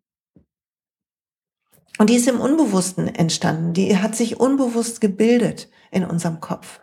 Und 1.98 2.08
die 2.08 2.14
ist 2.14 2.28
im 2.28 2.40
Unbewussten 2.40 3.08
entstanden. 3.08 3.72
Die 3.74 3.98
hat 3.98 4.14
sich 4.14 4.38
unbewusst 4.38 5.00
gebildet 5.00 5.68
in 5.90 6.04
unserem 6.04 6.40
Kopf. 6.40 6.80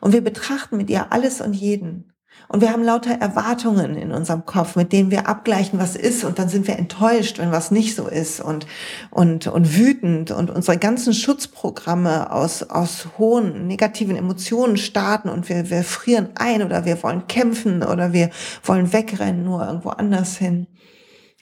Und 0.00 0.12
wir 0.12 0.22
betrachten 0.22 0.76
mit 0.76 0.90
ihr 0.90 1.12
alles 1.12 1.40
und 1.40 1.54
jeden. 1.54 2.09
Und 2.52 2.62
wir 2.62 2.72
haben 2.72 2.82
lauter 2.82 3.12
Erwartungen 3.12 3.94
in 3.94 4.10
unserem 4.10 4.44
Kopf, 4.44 4.74
mit 4.74 4.92
denen 4.92 5.12
wir 5.12 5.28
abgleichen, 5.28 5.78
was 5.78 5.94
ist. 5.94 6.24
Und 6.24 6.40
dann 6.40 6.48
sind 6.48 6.66
wir 6.66 6.80
enttäuscht, 6.80 7.38
wenn 7.38 7.52
was 7.52 7.70
nicht 7.70 7.94
so 7.94 8.08
ist 8.08 8.40
und, 8.40 8.66
und, 9.12 9.46
und 9.46 9.76
wütend. 9.76 10.32
Und 10.32 10.50
unsere 10.50 10.76
ganzen 10.76 11.14
Schutzprogramme 11.14 12.32
aus, 12.32 12.64
aus 12.64 13.06
hohen 13.18 13.68
negativen 13.68 14.16
Emotionen 14.16 14.78
starten 14.78 15.28
und 15.28 15.48
wir, 15.48 15.70
wir 15.70 15.84
frieren 15.84 16.30
ein 16.34 16.64
oder 16.64 16.84
wir 16.84 17.00
wollen 17.04 17.28
kämpfen 17.28 17.84
oder 17.84 18.12
wir 18.12 18.30
wollen 18.64 18.92
wegrennen, 18.92 19.44
nur 19.44 19.64
irgendwo 19.64 19.90
anders 19.90 20.36
hin. 20.36 20.66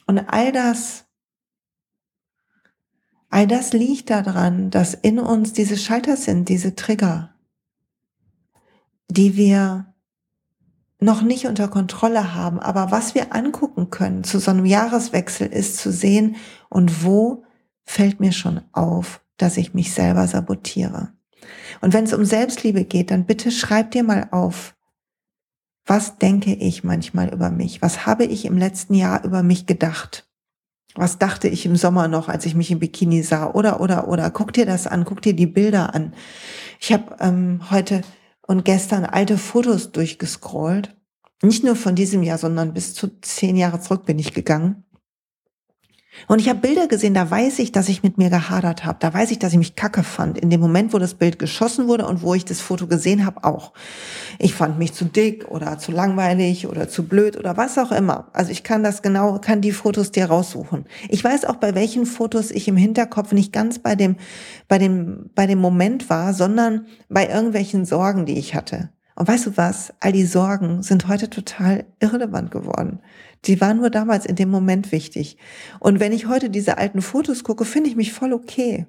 Und 0.07 0.19
all 0.19 0.53
das 0.53 1.07
All 3.31 3.47
das 3.47 3.73
liegt 3.75 4.11
daran, 4.11 4.71
dass 4.71 4.95
in 4.95 5.19
uns 5.19 5.53
diese 5.53 5.77
Schalter 5.77 6.17
sind, 6.17 6.49
diese 6.49 6.75
Trigger, 6.75 7.35
die 9.11 9.37
wir 9.37 9.95
noch 11.00 11.23
nicht 11.23 11.47
unter 11.47 11.69
Kontrolle 11.69 12.35
haben. 12.35 12.59
Aber 12.59 12.90
was 12.90 13.14
wir 13.14 13.35
angucken 13.35 13.90
können 13.90 14.25
zu 14.25 14.38
so 14.38 14.50
einem 14.50 14.64
Jahreswechsel 14.64 15.47
ist 15.47 15.78
zu 15.78 15.93
sehen, 15.93 16.37
und 16.69 17.05
wo 17.05 17.45
fällt 17.85 18.21
mir 18.21 18.33
schon 18.33 18.61
auf, 18.73 19.23
dass 19.37 19.57
ich 19.57 19.75
mich 19.75 19.93
selber 19.93 20.26
sabotiere. 20.26 21.12
Und 21.81 21.95
wenn 21.95 22.05
es 22.05 22.12
um 22.12 22.25
Selbstliebe 22.25 22.85
geht, 22.85 23.11
dann 23.11 23.25
bitte 23.25 23.50
schreib 23.50 23.93
dir 23.93 24.02
mal 24.02 24.28
auf, 24.31 24.75
was 25.87 26.19
denke 26.19 26.52
ich 26.52 26.85
manchmal 26.85 27.33
über 27.33 27.49
mich? 27.50 27.81
Was 27.81 28.05
habe 28.05 28.25
ich 28.25 28.45
im 28.45 28.59
letzten 28.59 28.93
Jahr 28.93 29.25
über 29.25 29.43
mich 29.43 29.64
gedacht? 29.64 30.28
Was 30.95 31.19
dachte 31.19 31.49
ich 31.49 31.64
im 31.64 31.76
Sommer 31.76 32.09
noch, 32.09 32.28
als 32.28 32.45
ich 32.45 32.55
mich 32.55 32.71
im 32.71 32.81
Bikini 32.81 33.23
sah? 33.23 33.52
Oder, 33.52 33.81
oder, 33.81 34.09
oder. 34.09 34.31
Guck 34.31 34.52
dir 34.52 34.67
das 34.67 34.87
an, 34.87 35.05
guck 35.05 35.23
dir 35.23 35.35
die 35.35 35.47
Bilder 35.47 35.95
an. 35.95 36.12
Ich 36.81 36.93
habe 36.93 37.17
ähm, 37.21 37.61
heute 37.71 38.02
und 38.49 38.64
gestern 38.64 39.05
alte 39.05 39.38
Fotos 39.38 39.93
durchgescrollt. 39.93 40.97
Nicht 41.43 41.62
nur 41.62 41.76
von 41.76 41.95
diesem 41.95 42.25
Jahr, 42.25 42.38
sondern 42.38 42.75
bis 42.75 42.95
zu 42.95 43.21
zehn 43.21 43.57
Jahre 43.57 43.81
zurück 43.81 44.07
bin 44.07 44.19
ich 44.19 44.35
gegangen. 44.35 44.85
Und 46.27 46.41
ich 46.41 46.49
habe 46.49 46.61
Bilder 46.61 46.89
gesehen, 46.89 47.15
da 47.15 47.31
weiß 47.31 47.59
ich, 47.61 47.73
dass 47.73 47.89
ich 47.89 48.03
mit 48.03 48.19
mir 48.19 48.31
gehadert 48.31 48.85
habe. 48.85 48.99
Da 49.01 49.13
weiß 49.13 49.31
ich, 49.31 49.39
dass 49.39 49.53
ich 49.53 49.59
mich 49.59 49.77
kacke 49.77 50.03
fand. 50.03 50.39
In 50.39 50.51
dem 50.51 50.61
Moment, 50.61 50.93
wo 50.93 50.99
das 50.99 51.15
Bild 51.15 51.39
geschossen 51.39 51.89
wurde 51.89 52.07
und 52.07 52.23
wo 52.23 52.35
ich 52.35 52.45
das 52.45 52.61
Foto 52.61 52.87
gesehen 52.87 53.25
habe, 53.25 53.45
auch. 53.45 53.73
Ich 54.39 54.55
fand 54.55 54.79
mich 54.79 54.93
zu 54.93 55.05
dick 55.05 55.49
oder 55.49 55.79
zu 55.79 55.93
langweilig 55.93 56.67
oder 56.67 56.89
zu 56.89 57.07
blöd 57.07 57.37
oder 57.37 57.57
was 57.57 57.79
auch 57.79 57.93
immer. 57.93 58.29
Also 58.33 58.51
ich 58.51 58.65
kann 58.65 58.83
das 58.83 59.03
genau, 59.03 59.39
kann 59.39 59.61
die 59.61 59.73
Fotos 59.73 60.11
dir 60.11 60.27
raussuchen. 60.27 60.87
Ich 61.09 61.23
weiß 61.23 61.45
auch, 61.45 61.57
bei 61.57 61.75
welchen 61.75 62.07
Fotos 62.07 62.51
ich 62.51 62.69
im 62.69 62.77
Hinterkopf 62.77 63.33
nicht 63.33 63.53
ganz 63.53 63.79
bei 63.79 63.95
dem, 63.95 64.17
bei 64.67 64.79
dem, 64.79 65.31
bei 65.35 65.47
dem 65.47 65.61
Moment 65.61 66.11
war, 66.11 66.35
sondern 66.35 66.87
bei 67.09 67.29
irgendwelchen 67.29 67.85
Sorgen, 67.85 68.27
die 68.27 68.39
ich 68.39 68.55
hatte. 68.55 68.91
Und 69.19 69.27
weißt 69.27 69.47
du 69.47 69.57
was? 69.57 69.93
All 69.99 70.13
die 70.13 70.25
Sorgen 70.25 70.85
sind 70.85 71.09
heute 71.09 71.29
total 71.29 71.87
irrelevant 71.99 72.53
geworden. 72.53 73.01
Die 73.45 73.61
waren 73.61 73.78
nur 73.78 73.90
damals 73.90 74.26
in 74.26 74.37
dem 74.37 74.50
Moment 74.50 74.92
wichtig. 74.92 75.37
Und 75.80 76.00
wenn 76.00 76.12
ich 76.12 76.26
heute 76.26 76.50
diese 76.50 76.78
alten 76.78 77.02
Fotos 77.02 77.45
gucke, 77.45 77.64
finde 77.64 77.90
ich 77.90 77.97
mich 77.97 78.12
voll 78.12 78.33
okay. 78.33 78.87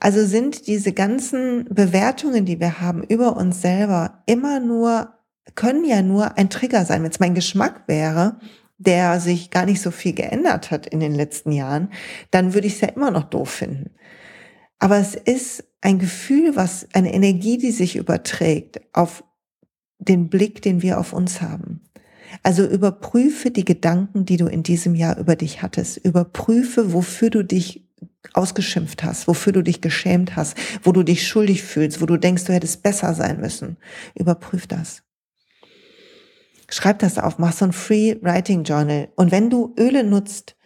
Also 0.00 0.24
sind 0.24 0.66
diese 0.66 0.92
ganzen 0.92 1.64
Bewertungen, 1.70 2.44
die 2.44 2.60
wir 2.60 2.80
haben 2.80 3.02
über 3.02 3.36
uns 3.36 3.60
selber, 3.60 4.22
immer 4.26 4.60
nur, 4.60 5.14
können 5.54 5.84
ja 5.84 6.02
nur 6.02 6.38
ein 6.38 6.50
Trigger 6.50 6.84
sein. 6.84 7.02
Wenn 7.02 7.10
es 7.10 7.20
mein 7.20 7.34
Geschmack 7.34 7.82
wäre, 7.86 8.38
der 8.78 9.18
sich 9.18 9.50
gar 9.50 9.66
nicht 9.66 9.80
so 9.80 9.90
viel 9.90 10.12
geändert 10.12 10.70
hat 10.70 10.86
in 10.86 11.00
den 11.00 11.14
letzten 11.14 11.50
Jahren, 11.50 11.90
dann 12.30 12.54
würde 12.54 12.68
ich 12.68 12.74
es 12.74 12.80
ja 12.80 12.88
immer 12.88 13.10
noch 13.10 13.24
doof 13.24 13.50
finden. 13.50 13.90
Aber 14.78 14.98
es 14.98 15.16
ist 15.16 15.64
ein 15.80 15.98
Gefühl, 15.98 16.54
was 16.54 16.86
eine 16.92 17.12
Energie, 17.12 17.58
die 17.58 17.72
sich 17.72 17.96
überträgt 17.96 18.80
auf 18.92 19.24
den 19.98 20.28
Blick, 20.28 20.62
den 20.62 20.82
wir 20.82 21.00
auf 21.00 21.12
uns 21.12 21.40
haben. 21.40 21.80
Also 22.42 22.66
überprüfe 22.66 23.50
die 23.50 23.64
Gedanken, 23.64 24.24
die 24.24 24.36
du 24.36 24.46
in 24.46 24.62
diesem 24.62 24.94
Jahr 24.94 25.18
über 25.18 25.36
dich 25.36 25.62
hattest. 25.62 25.98
Überprüfe, 25.98 26.92
wofür 26.92 27.30
du 27.30 27.42
dich 27.42 27.86
ausgeschimpft 28.34 29.02
hast, 29.02 29.28
wofür 29.28 29.52
du 29.52 29.62
dich 29.62 29.80
geschämt 29.80 30.36
hast, 30.36 30.56
wo 30.82 30.92
du 30.92 31.02
dich 31.02 31.26
schuldig 31.26 31.62
fühlst, 31.62 32.00
wo 32.00 32.06
du 32.06 32.16
denkst, 32.16 32.44
du 32.44 32.52
hättest 32.52 32.82
besser 32.82 33.14
sein 33.14 33.40
müssen. 33.40 33.76
Überprüf 34.14 34.66
das. 34.66 35.02
Schreib 36.70 36.98
das 36.98 37.18
auf, 37.18 37.38
mach 37.38 37.52
so 37.52 37.64
ein 37.64 37.72
Free 37.72 38.16
Writing 38.20 38.64
Journal. 38.64 39.08
Und 39.16 39.32
wenn 39.32 39.48
du 39.48 39.74
Öle 39.78 40.04
nutzt, 40.04 40.56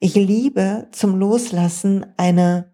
ich 0.00 0.14
liebe 0.14 0.88
zum 0.92 1.16
Loslassen 1.18 2.06
eine 2.16 2.71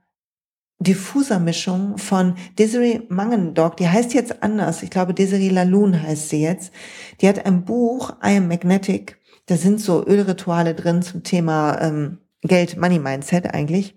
Diffuser-Mischung 0.80 1.98
von 1.98 2.36
Desiree 2.56 3.00
Mangendorf, 3.08 3.76
die 3.76 3.88
heißt 3.88 4.14
jetzt 4.14 4.42
anders, 4.42 4.82
ich 4.82 4.90
glaube 4.90 5.12
Desiree 5.12 5.48
Laloon 5.48 6.00
heißt 6.00 6.28
sie 6.28 6.42
jetzt. 6.42 6.72
Die 7.20 7.28
hat 7.28 7.44
ein 7.44 7.64
Buch, 7.64 8.10
I 8.22 8.36
Am 8.36 8.48
Magnetic, 8.48 9.18
da 9.46 9.56
sind 9.56 9.80
so 9.80 10.06
Ölrituale 10.06 10.74
drin 10.74 11.02
zum 11.02 11.24
Thema 11.24 11.80
ähm, 11.80 12.18
Geld, 12.42 12.76
Money 12.76 12.98
Mindset 12.98 13.52
eigentlich. 13.52 13.96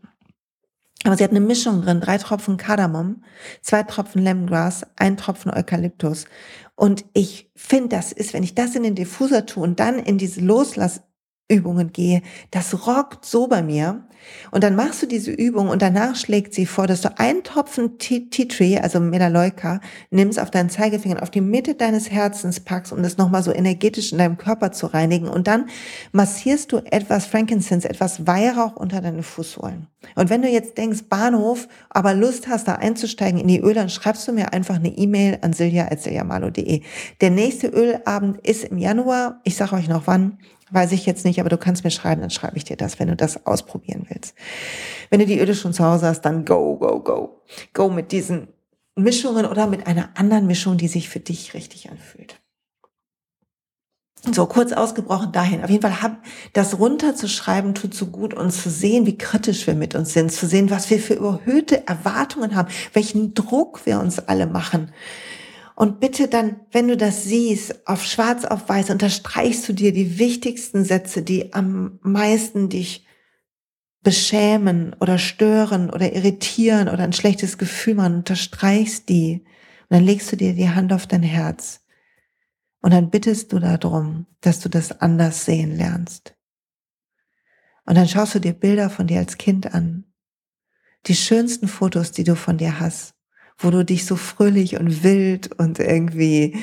Aber 1.04 1.18
sie 1.18 1.24
hat 1.24 1.32
eine 1.32 1.40
Mischung 1.40 1.82
drin, 1.82 2.00
drei 2.00 2.18
Tropfen 2.18 2.58
Kardamom, 2.58 3.24
zwei 3.62 3.84
Tropfen 3.84 4.22
Lemongrass, 4.22 4.86
ein 4.96 5.18
Tropfen 5.18 5.52
Eukalyptus. 5.52 6.26
Und 6.76 7.06
ich 7.14 7.52
finde, 7.56 7.90
das 7.90 8.12
ist, 8.12 8.34
wenn 8.34 8.44
ich 8.44 8.56
das 8.56 8.76
in 8.76 8.84
den 8.84 8.96
Diffuser 8.96 9.46
tue 9.46 9.64
und 9.64 9.80
dann 9.80 10.00
in 10.00 10.18
diese 10.18 10.42
Loslass 10.42 11.02
Übungen 11.51 11.91
gehe, 11.91 12.22
das 12.51 12.88
rockt 12.88 13.25
so 13.25 13.48
bei 13.48 13.62
mir. 13.62 14.03
Und 14.51 14.63
dann 14.63 14.75
machst 14.75 15.01
du 15.01 15.08
diese 15.08 15.31
Übung 15.31 15.70
und 15.70 15.81
danach 15.81 16.15
schlägt 16.15 16.53
sie 16.53 16.65
vor, 16.65 16.88
dass 16.88 17.01
du 17.01 17.17
einen 17.17 17.43
Tropfen 17.43 17.98
Tea 17.98 18.29
Tree, 18.29 18.77
also 18.77 19.00
Melaleuca, 19.00 19.79
nimmst 20.10 20.39
auf 20.39 20.51
deinen 20.51 20.70
Zeigefinger, 20.70 21.22
auf 21.22 21.31
die 21.31 21.41
Mitte 21.41 21.75
deines 21.75 22.12
Herzens 22.12 22.60
packst, 22.60 22.93
um 22.93 23.03
das 23.03 23.17
nochmal 23.17 23.43
so 23.43 23.51
energetisch 23.51 24.12
in 24.12 24.17
deinem 24.17 24.38
Körper 24.38 24.72
zu 24.72 24.88
reinigen. 24.88 25.27
Und 25.27 25.48
dann 25.48 25.70
massierst 26.12 26.72
du 26.72 26.77
etwas 26.77 27.25
Frankincense, 27.25 27.89
etwas 27.89 28.27
Weihrauch 28.27 28.75
unter 28.75 29.01
deine 29.01 29.24
Fußsohlen. 29.24 29.88
Und 30.15 30.29
wenn 30.29 30.41
du 30.41 30.50
jetzt 30.50 30.77
denkst, 30.77 31.03
Bahnhof, 31.10 31.67
aber 31.89 32.13
Lust 32.13 32.48
hast, 32.48 32.67
da 32.67 32.75
einzusteigen 32.75 33.39
in 33.39 33.48
die 33.48 33.60
Öle, 33.60 33.75
dann 33.75 33.89
schreibst 33.89 34.27
du 34.27 34.34
mir 34.34 34.53
einfach 34.53 34.75
eine 34.75 34.89
E-Mail 34.89 35.39
an 35.41 35.53
silja.siljamalo.de. 35.53 36.81
Der 37.22 37.29
nächste 37.29 37.67
Ölabend 37.67 38.46
ist 38.46 38.65
im 38.65 38.77
Januar. 38.77 39.39
Ich 39.43 39.55
sage 39.55 39.75
euch 39.75 39.88
noch 39.88 40.08
wann. 40.08 40.38
Weiß 40.72 40.94
ich 40.94 41.06
jetzt 41.06 41.25
nicht, 41.25 41.40
aber 41.40 41.50
du 41.50 41.58
kannst 41.58 41.84
mir 41.84 41.92
schreiben, 41.92 42.22
dann 42.22 42.30
schreibe 42.30 42.56
ich 42.56 42.63
dir 42.63 42.78
das, 42.78 42.98
wenn 42.98 43.10
du 43.10 43.16
das 43.16 43.46
ausprobieren 43.46 44.06
willst. 44.10 44.36
Wenn 45.10 45.20
du 45.20 45.25
die 45.25 45.40
Öle 45.40 45.54
schon 45.54 45.74
zu 45.74 45.84
Hause 45.84 46.08
hast, 46.08 46.22
dann 46.22 46.46
go, 46.46 46.78
go, 46.78 47.01
go. 47.01 47.42
Go 47.74 47.90
mit 47.90 48.13
diesen 48.13 48.48
Mischungen 48.96 49.46
oder 49.46 49.68
mit 49.68 49.86
einer 49.86 50.10
anderen 50.16 50.48
Mischung, 50.48 50.78
die 50.78 50.88
sich 50.88 51.10
für 51.10 51.20
dich 51.20 51.54
richtig 51.54 51.90
anfühlt. 51.90 52.40
So 54.32 54.46
kurz 54.46 54.72
ausgebrochen 54.72 55.32
dahin. 55.32 55.63
Auf 55.63 55.70
jeden 55.70 55.82
Fall 55.82 56.01
hab, 56.01 56.24
das 56.54 56.78
runterzuschreiben 56.78 57.74
tut 57.74 57.96
so 57.96 58.06
gut 58.06 58.36
und 58.36 58.51
zu 58.51 58.70
sehen, 58.70 59.08
wie 59.08 59.18
kritisch 59.18 59.66
wir 59.66 59.74
mit 59.74 59.96
uns 59.96 60.13
sind, 60.13 60.32
zu 60.32 60.46
sehen, 60.46 60.70
was 60.70 60.90
wir 60.90 61.00
für 61.00 61.16
überhöhte 61.16 61.88
Erwartungen 61.88 62.56
haben, 62.56 62.70
welchen 62.94 63.34
Druck 63.34 63.86
wir 63.86 64.00
uns 64.00 64.20
alle 64.20 64.46
machen. 64.46 64.94
Und 65.82 66.00
bitte 66.00 66.28
dann, 66.28 66.60
wenn 66.70 66.90
du 66.90 66.96
das 66.96 67.24
siehst, 67.24 67.88
auf 67.88 68.06
schwarz 68.06 68.46
auf 68.46 68.70
weiß, 68.70 68.92
unterstreichst 68.92 69.68
du 69.68 69.74
dir 69.74 69.92
die 69.92 70.20
wichtigsten 70.20 70.86
Sätze, 70.86 71.24
die 71.24 71.54
am 71.54 71.98
meisten 72.04 72.70
dich 72.70 73.08
beschämen 74.04 74.96
oder 75.00 75.18
stören 75.18 75.90
oder 75.90 76.14
irritieren 76.14 76.88
oder 76.88 77.00
ein 77.00 77.14
schlechtes 77.14 77.58
Gefühl 77.58 77.96
machen, 77.96 78.18
unterstreichst 78.18 79.10
die. 79.10 79.44
Und 79.90 79.98
dann 79.98 80.04
legst 80.04 80.32
du 80.32 80.36
dir 80.36 80.54
die 80.54 80.70
Hand 80.70 80.94
auf 80.94 81.08
dein 81.08 81.24
Herz. 81.24 81.82
Und 82.84 82.94
dann 82.94 83.10
bittest 83.10 83.52
du 83.52 83.58
darum, 83.58 84.28
dass 84.42 84.60
du 84.60 84.70
das 84.70 85.02
anders 85.02 85.46
sehen 85.46 85.76
lernst. 85.76 86.36
Und 87.88 87.96
dann 87.96 88.08
schaust 88.08 88.36
du 88.36 88.40
dir 88.40 88.54
Bilder 88.54 88.92
von 88.92 89.08
dir 89.08 89.18
als 89.18 89.40
Kind 89.40 89.74
an. 89.74 90.06
Die 91.08 91.16
schönsten 91.16 91.68
Fotos, 91.68 92.12
die 92.12 92.24
du 92.24 92.36
von 92.36 92.60
dir 92.60 92.80
hast 92.80 93.11
wo 93.62 93.70
du 93.70 93.86
dich 93.86 94.06
so 94.06 94.15
fröhlich 94.15 94.80
und 94.80 95.03
wild 95.03 95.58
und 95.60 95.80
irgendwie 95.80 96.58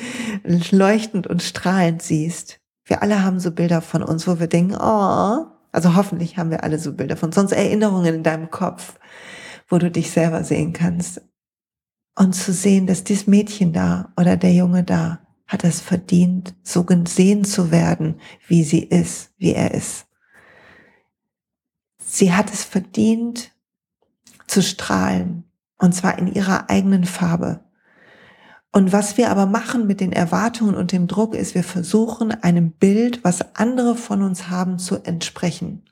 leuchtend 0.70 1.26
und 1.26 1.42
strahlend 1.42 2.02
siehst. 2.02 2.60
Wir 2.84 3.02
alle 3.02 3.22
haben 3.22 3.40
so 3.40 3.52
Bilder 3.52 3.80
von 3.82 4.02
uns, 4.02 4.26
wo 4.26 4.40
wir 4.40 4.46
denken, 4.46 4.74
oh, 4.74 5.46
also 5.72 5.94
hoffentlich 5.94 6.38
haben 6.38 6.50
wir 6.50 6.64
alle 6.64 6.78
so 6.78 6.92
Bilder 6.92 7.16
von 7.16 7.32
sonst 7.32 7.52
Erinnerungen 7.52 8.16
in 8.16 8.22
deinem 8.22 8.50
Kopf, 8.50 8.98
wo 9.68 9.78
du 9.78 9.90
dich 9.90 10.10
selber 10.10 10.42
sehen 10.44 10.72
kannst. 10.72 11.22
Und 12.16 12.34
zu 12.34 12.52
sehen, 12.52 12.86
dass 12.86 13.04
dieses 13.04 13.26
Mädchen 13.26 13.72
da 13.72 14.12
oder 14.18 14.36
der 14.36 14.52
Junge 14.52 14.82
da 14.82 15.20
hat 15.46 15.64
es 15.64 15.80
verdient, 15.80 16.54
so 16.62 16.84
gesehen 16.84 17.44
zu 17.44 17.70
werden, 17.70 18.20
wie 18.48 18.64
sie 18.64 18.82
ist, 18.82 19.32
wie 19.38 19.54
er 19.54 19.72
ist. 19.72 20.06
Sie 22.02 22.32
hat 22.32 22.52
es 22.52 22.64
verdient, 22.64 23.52
zu 24.46 24.62
strahlen, 24.62 25.44
und 25.78 25.94
zwar 25.94 26.18
in 26.18 26.26
ihrer 26.32 26.68
eigenen 26.70 27.04
Farbe. 27.04 27.60
Und 28.72 28.92
was 28.92 29.16
wir 29.16 29.30
aber 29.30 29.46
machen 29.46 29.86
mit 29.86 30.00
den 30.00 30.12
Erwartungen 30.12 30.74
und 30.74 30.92
dem 30.92 31.06
Druck 31.06 31.34
ist, 31.34 31.54
wir 31.54 31.64
versuchen 31.64 32.30
einem 32.30 32.72
Bild, 32.72 33.24
was 33.24 33.56
andere 33.56 33.96
von 33.96 34.22
uns 34.22 34.50
haben, 34.50 34.78
zu 34.78 34.96
entsprechen. 35.04 35.84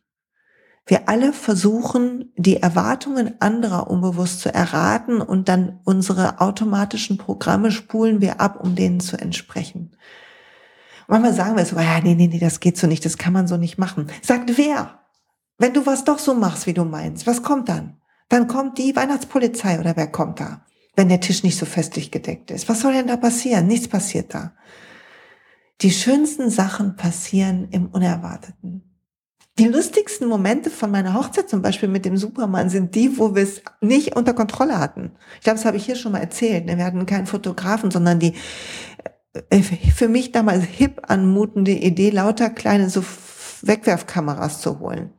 Wir 0.85 1.09
alle 1.09 1.33
versuchen, 1.33 2.33
die 2.37 2.59
Erwartungen 2.59 3.41
anderer 3.41 3.91
unbewusst 3.91 4.41
zu 4.41 4.55
erraten 4.55 5.21
und 5.21 5.49
dann 5.49 5.81
unsere 5.85 6.41
automatischen 6.41 7.19
Programme 7.19 7.73
spulen 7.73 8.21
wir 8.21 8.41
ab, 8.41 8.61
um 8.63 8.77
denen 8.77 9.01
zu 9.01 9.17
entsprechen. 9.17 9.97
Manchmal 11.09 11.35
sagen 11.35 11.57
wir 11.57 11.65
so, 11.65 11.77
ja, 11.77 12.01
nee, 12.01 12.15
nee, 12.15 12.29
nee, 12.29 12.39
das 12.39 12.61
geht 12.61 12.77
so 12.77 12.87
nicht, 12.87 13.05
das 13.05 13.19
kann 13.19 13.33
man 13.33 13.49
so 13.49 13.57
nicht 13.57 13.79
machen. 13.79 14.09
Sagt 14.23 14.59
wer? 14.59 15.01
Wenn 15.59 15.73
du 15.73 15.87
was 15.87 16.05
doch 16.05 16.19
so 16.19 16.35
machst, 16.35 16.67
wie 16.67 16.75
du 16.75 16.85
meinst, 16.85 17.27
was 17.27 17.43
kommt 17.43 17.69
dann? 17.69 17.97
Dann 18.29 18.49
kommt 18.49 18.79
die 18.79 18.97
Weihnachtspolizei 18.97 19.79
oder 19.79 19.97
wer 19.97 20.09
kommt 20.09 20.41
da, 20.41 20.65
wenn 20.97 21.09
der 21.09 21.21
Tisch 21.21 21.43
nicht 21.43 21.59
so 21.59 21.67
festlich 21.67 22.11
gedeckt 22.11 22.51
ist. 22.51 22.69
Was 22.69 22.81
soll 22.81 22.93
denn 22.93 23.07
da 23.07 23.17
passieren? 23.17 23.67
Nichts 23.67 23.89
passiert 23.89 24.35
da. 24.35 24.53
Die 25.83 25.91
schönsten 25.91 26.51
Sachen 26.51 26.97
passieren 26.97 27.69
im 27.71 27.87
Unerwarteten. 27.87 28.83
Die 29.59 29.69
lustigsten 29.69 30.29
Momente 30.29 30.71
von 30.71 30.91
meiner 30.91 31.15
Hochzeit 31.15 31.49
zum 31.49 31.63
Beispiel 31.63 31.89
mit 31.89 32.05
dem 32.05 32.19
Supermann 32.19 32.69
sind 32.69 32.95
die, 32.95 33.19
wo 33.19 33.35
wir 33.35 33.43
es 33.43 33.63
nicht 33.81 34.15
unter 34.15 34.35
Kontrolle 34.35 34.79
hatten. 34.79 35.13
Ich 35.37 35.45
glaube, 35.45 35.57
das 35.57 35.65
habe 35.65 35.79
ich 35.79 35.87
hier 35.87 35.97
schon 35.97 36.13
mal 36.13 36.19
erzählt. 36.19 36.67
Ne? 36.67 36.77
Wir 36.77 36.85
hatten 36.85 37.07
keinen 37.07 37.27
Fotografen, 37.27 37.91
sondern 37.91 38.19
die 38.19 38.35
äh, 39.51 39.63
für 39.63 40.09
mich 40.09 40.33
damals 40.33 40.65
hip 40.65 41.03
anmutende 41.09 41.73
Idee, 41.73 42.11
lauter 42.11 42.51
kleine 42.51 42.91
so 42.91 43.03
Wegwerfkameras 43.63 44.61
zu 44.61 44.79
holen. 44.79 45.13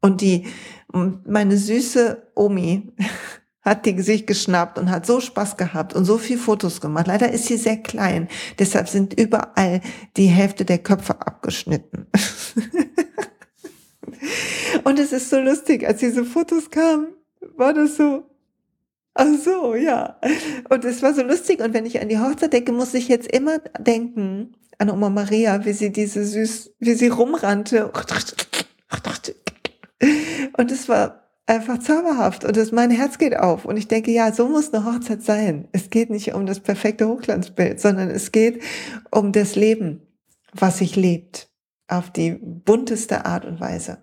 Und 0.00 0.20
die 0.20 0.46
meine 0.92 1.56
süße 1.56 2.30
Omi 2.34 2.92
hat 3.62 3.84
die 3.84 4.00
sich 4.00 4.26
geschnappt 4.26 4.78
und 4.78 4.90
hat 4.90 5.06
so 5.06 5.20
Spaß 5.20 5.56
gehabt 5.56 5.94
und 5.94 6.04
so 6.04 6.18
viel 6.18 6.38
Fotos 6.38 6.80
gemacht. 6.80 7.08
Leider 7.08 7.32
ist 7.32 7.46
sie 7.46 7.56
sehr 7.56 7.78
klein, 7.78 8.28
deshalb 8.58 8.88
sind 8.88 9.18
überall 9.18 9.80
die 10.16 10.28
Hälfte 10.28 10.64
der 10.64 10.78
Köpfe 10.78 11.20
abgeschnitten. 11.20 12.06
und 14.84 14.98
es 15.00 15.12
ist 15.12 15.30
so 15.30 15.40
lustig, 15.40 15.86
als 15.86 15.98
diese 15.98 16.24
Fotos 16.24 16.70
kamen, 16.70 17.08
war 17.56 17.74
das 17.74 17.96
so, 17.96 18.22
ach 19.14 19.26
so, 19.44 19.74
ja. 19.74 20.20
Und 20.68 20.84
es 20.84 21.02
war 21.02 21.12
so 21.12 21.22
lustig 21.22 21.60
und 21.60 21.74
wenn 21.74 21.86
ich 21.86 22.00
an 22.00 22.08
die 22.08 22.20
Hochzeit 22.20 22.52
denke, 22.52 22.70
muss 22.70 22.94
ich 22.94 23.08
jetzt 23.08 23.32
immer 23.32 23.58
denken 23.80 24.54
an 24.78 24.90
Oma 24.90 25.10
Maria, 25.10 25.64
wie 25.64 25.72
sie 25.72 25.90
diese 25.90 26.24
süß, 26.24 26.74
wie 26.78 26.94
sie 26.94 27.08
rumrannte. 27.08 27.90
Und 30.56 30.70
es 30.70 30.88
war 30.88 31.26
einfach 31.46 31.78
zauberhaft 31.78 32.44
und 32.44 32.56
das, 32.56 32.72
mein 32.72 32.90
Herz 32.90 33.18
geht 33.18 33.36
auf 33.36 33.64
und 33.64 33.76
ich 33.76 33.86
denke, 33.86 34.10
ja, 34.10 34.32
so 34.32 34.48
muss 34.48 34.74
eine 34.74 34.84
Hochzeit 34.84 35.22
sein. 35.22 35.68
Es 35.72 35.90
geht 35.90 36.10
nicht 36.10 36.34
um 36.34 36.44
das 36.44 36.60
perfekte 36.60 37.08
Hochglanzbild, 37.08 37.80
sondern 37.80 38.10
es 38.10 38.32
geht 38.32 38.62
um 39.10 39.32
das 39.32 39.54
Leben, 39.54 40.02
was 40.52 40.78
sich 40.78 40.96
lebt, 40.96 41.48
auf 41.86 42.10
die 42.10 42.32
bunteste 42.32 43.26
Art 43.26 43.44
und 43.44 43.60
Weise. 43.60 43.98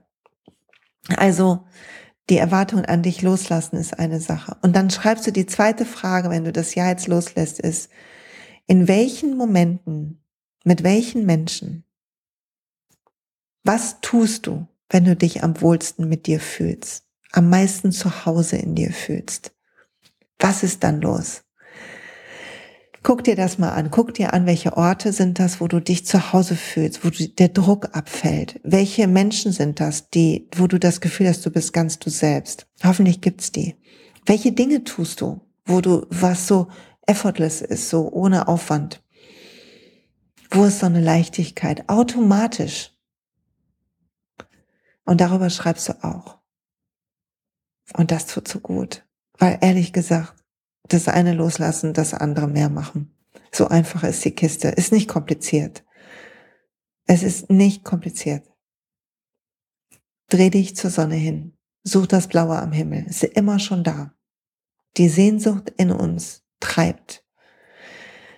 Also, 1.18 1.66
die 2.30 2.38
Erwartungen 2.38 2.86
an 2.86 3.04
dich 3.04 3.22
loslassen 3.22 3.76
ist 3.76 4.00
eine 4.00 4.22
Sache. 4.22 4.56
Und 4.62 4.74
dann 4.78 4.90
schreibst 4.90 5.28
du 5.28 5.32
die 5.32 5.46
zweite 5.46 5.86
Frage, 5.86 6.30
wenn 6.30 6.46
du 6.46 6.54
das 6.54 6.74
Ja 6.76 6.88
jetzt 6.88 7.08
loslässt, 7.08 7.60
ist, 7.60 7.90
in 8.66 8.88
welchen 8.88 9.36
Momenten, 9.36 10.24
mit 10.64 10.84
welchen 10.84 11.26
Menschen, 11.26 11.84
was 13.66 14.00
tust 14.00 14.48
du, 14.48 14.68
wenn 14.94 15.06
du 15.06 15.16
dich 15.16 15.44
am 15.44 15.60
wohlsten 15.60 16.08
mit 16.08 16.28
dir 16.28 16.40
fühlst, 16.40 17.04
am 17.32 17.50
meisten 17.50 17.92
zu 17.92 18.26
Hause 18.26 18.58
in 18.58 18.76
dir 18.76 18.92
fühlst. 18.92 19.52
Was 20.40 20.62
ist 20.62 20.84
dann 20.84 21.02
los? 21.02 21.42
Guck 23.02 23.24
dir 23.24 23.36
das 23.36 23.58
mal 23.58 23.72
an. 23.72 23.90
Guck 23.90 24.14
dir 24.14 24.34
an, 24.34 24.46
welche 24.46 24.78
Orte 24.78 25.12
sind 25.12 25.40
das, 25.40 25.60
wo 25.60 25.68
du 25.68 25.82
dich 25.82 26.06
zu 26.06 26.32
Hause 26.32 26.56
fühlst, 26.56 27.04
wo 27.04 27.10
der 27.10 27.50
Druck 27.50 27.90
abfällt. 27.94 28.62
Welche 28.64 29.08
Menschen 29.08 29.52
sind 29.52 29.80
das, 29.80 30.10
die, 30.12 30.48
wo 30.56 30.68
du 30.68 30.80
das 30.80 31.02
Gefühl 31.02 31.28
hast, 31.28 31.44
du 31.46 31.50
bist 31.50 31.74
ganz 31.74 31.98
du 31.98 32.12
selbst. 32.12 32.68
Hoffentlich 32.84 33.20
gibt's 33.20 33.52
die. 33.52 33.76
Welche 34.28 34.52
Dinge 34.52 34.84
tust 34.84 35.20
du, 35.22 35.42
wo 35.66 35.82
du, 35.82 36.06
was 36.12 36.48
so 36.48 36.68
effortless 37.08 37.62
ist, 37.62 37.90
so 37.90 38.10
ohne 38.12 38.48
Aufwand? 38.48 39.04
Wo 40.52 40.66
ist 40.66 40.80
so 40.80 40.86
eine 40.86 41.02
Leichtigkeit? 41.02 41.90
Automatisch. 41.90 42.93
Und 45.06 45.22
darüber 45.22 45.50
schreibst 45.50 45.90
du 45.90 46.04
auch. 46.04 46.40
Und 47.94 48.12
das 48.12 48.26
tut 48.26 48.48
so 48.48 48.60
gut. 48.60 49.06
Weil 49.38 49.60
ehrlich 49.62 49.94
gesagt, 49.94 50.44
das 50.84 51.08
eine 51.08 51.34
loslassen, 51.34 51.94
das 51.94 52.14
andere 52.14 52.48
mehr 52.48 52.70
machen. 52.70 53.16
So 53.52 53.68
einfach 53.68 54.04
ist 54.04 54.24
die 54.26 54.32
Kiste. 54.32 54.70
Ist 54.70 54.92
nicht 54.92 55.08
kompliziert. 55.08 55.84
Es 57.06 57.24
ist 57.24 57.50
nicht 57.50 57.84
kompliziert. 57.84 58.50
Dreh 60.30 60.50
dich 60.50 60.76
zur 60.76 60.90
Sonne 60.90 61.16
hin. 61.16 61.58
Such 61.84 62.08
das 62.08 62.28
Blaue 62.28 62.58
am 62.58 62.72
Himmel. 62.72 63.06
Ist 63.06 63.24
immer 63.24 63.60
schon 63.60 63.84
da. 63.84 64.14
Die 64.98 65.10
Sehnsucht 65.10 65.74
in 65.78 65.92
uns 65.92 66.44
treibt, 66.60 67.26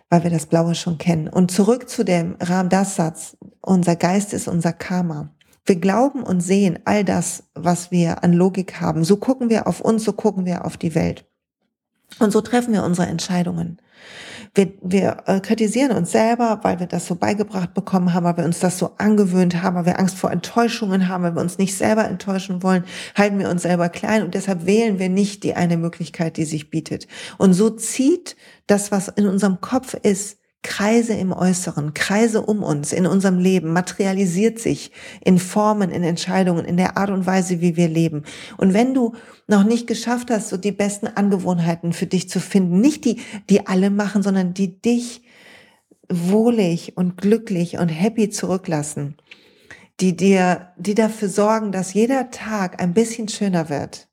weil 0.10 0.23
wir 0.23 0.32
das 0.32 0.47
Blaue 0.47 0.73
schon 0.73 0.97
kennen. 0.97 1.28
Und 1.28 1.51
zurück 1.51 1.89
zu 1.89 2.04
dem 2.04 2.38
Ram 2.39 2.69
Das 2.69 2.95
Satz. 2.95 3.38
Unser 3.62 3.95
Geist 3.95 4.34
ist 4.34 4.47
unser 4.47 4.73
Karma. 4.73 5.35
Wir 5.65 5.78
glauben 5.78 6.23
und 6.23 6.41
sehen 6.41 6.80
all 6.86 7.04
das, 7.04 7.43
was 7.56 7.91
wir 7.91 8.23
an 8.23 8.34
Logik 8.34 8.80
haben. 8.82 9.04
So 9.04 9.17
gucken 9.17 9.49
wir 9.49 9.67
auf 9.67 9.82
uns, 9.82 10.04
so 10.04 10.13
gucken 10.13 10.45
wir 10.45 10.65
auf 10.65 10.78
die 10.78 10.93
Welt. 10.93 11.25
Und 12.19 12.32
so 12.32 12.41
treffen 12.41 12.73
wir 12.73 12.84
unsere 12.84 13.08
Entscheidungen. 13.08 13.82
wir, 14.54 14.71
wir 14.82 15.23
äh, 15.25 15.39
kritisieren 15.39 15.91
uns 15.91 16.12
selber, 16.12 16.60
weil 16.62 16.80
wir 16.80 16.88
das 16.88 17.08
so 17.08 17.15
beigebracht 17.15 17.73
bekommen 17.73 18.13
haben, 18.13 18.23
weil 18.23 18.38
wir 18.38 18.45
uns 18.45 18.60
das 18.60 18.78
so 18.78 18.91
angewöhnt 18.97 19.62
haben, 19.62 19.75
weil 19.75 19.86
wir 19.86 19.99
Angst 19.99 20.17
vor 20.17 20.32
Enttäuschungen 20.32 21.10
haben, 21.10 21.23
weil 21.23 21.36
wir 21.36 21.41
uns 21.41 21.58
nicht 21.58 21.75
selber 21.75 22.06
enttäuschen 22.06 22.63
wollen, 22.63 22.86
halten 23.15 23.39
wir 23.39 23.49
uns 23.49 23.63
selber 23.63 23.89
klein 23.89 24.23
und 24.23 24.34
deshalb 24.34 24.65
wählen 24.65 24.99
wir 24.99 25.10
nicht 25.10 25.43
die 25.43 25.56
eine 25.56 25.78
Möglichkeit, 25.78 26.38
die 26.38 26.45
sich 26.45 26.69
bietet. 26.69 27.08
Und 27.38 27.54
so 27.54 27.69
zieht 27.69 28.38
das, 28.67 28.91
was 28.91 29.08
in 29.10 29.28
unserem 29.28 29.60
Kopf 29.62 29.93
ist, 29.95 30.38
Kreise 30.65 31.13
im 31.13 31.32
Äußeren, 31.32 31.93
Kreise 31.93 32.41
um 32.41 32.63
uns, 32.63 32.91
in 32.91 33.06
unserem 33.06 33.38
Leben, 33.38 33.71
materialisiert 33.71 34.58
sich 34.58 34.91
in 35.23 35.38
Formen, 35.38 35.91
in 35.91 36.04
Entscheidungen, 36.04 36.65
in 36.65 36.75
der 36.75 36.97
Art 36.97 37.12
und 37.12 37.28
Weise, 37.28 37.62
wie 37.62 37.75
wir 37.75 37.88
leben. 37.88 38.23
Und 38.58 38.73
wenn 38.73 38.95
du 38.95 39.13
noch 39.47 39.63
nicht 39.63 39.86
geschafft 39.86 40.32
hast, 40.32 40.49
so 40.49 40.58
die 40.58 40.71
besten 40.71 41.06
Angewohnheiten 41.06 41.93
für 41.93 42.08
dich 42.08 42.30
zu 42.30 42.39
finden, 42.39 42.82
nicht 42.82 43.06
die, 43.06 43.21
die 43.47 43.67
alle 43.67 43.91
machen, 43.91 44.23
sondern 44.23 44.56
die 44.56 44.82
dich 44.82 45.21
wohlig 46.10 46.97
und 46.97 47.15
glücklich 47.15 47.78
und 47.78 47.89
happy 47.89 48.32
zurücklassen, 48.32 49.17
die 49.99 50.17
dir, 50.17 50.73
die 50.78 50.95
dafür 50.95 51.30
sorgen, 51.30 51.71
dass 51.71 51.93
jeder 51.93 52.32
Tag 52.32 52.82
ein 52.82 52.95
bisschen 52.95 53.28
schöner 53.28 53.69
wird, 53.69 54.08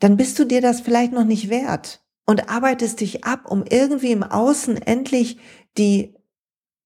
dann 0.00 0.16
bist 0.16 0.40
du 0.40 0.44
dir 0.44 0.60
das 0.60 0.80
vielleicht 0.80 1.12
noch 1.12 1.24
nicht 1.24 1.50
wert 1.50 2.01
und 2.26 2.48
arbeitest 2.48 3.00
dich 3.00 3.24
ab, 3.24 3.50
um 3.50 3.64
irgendwie 3.68 4.12
im 4.12 4.22
Außen 4.22 4.76
endlich 4.76 5.38
die 5.76 6.14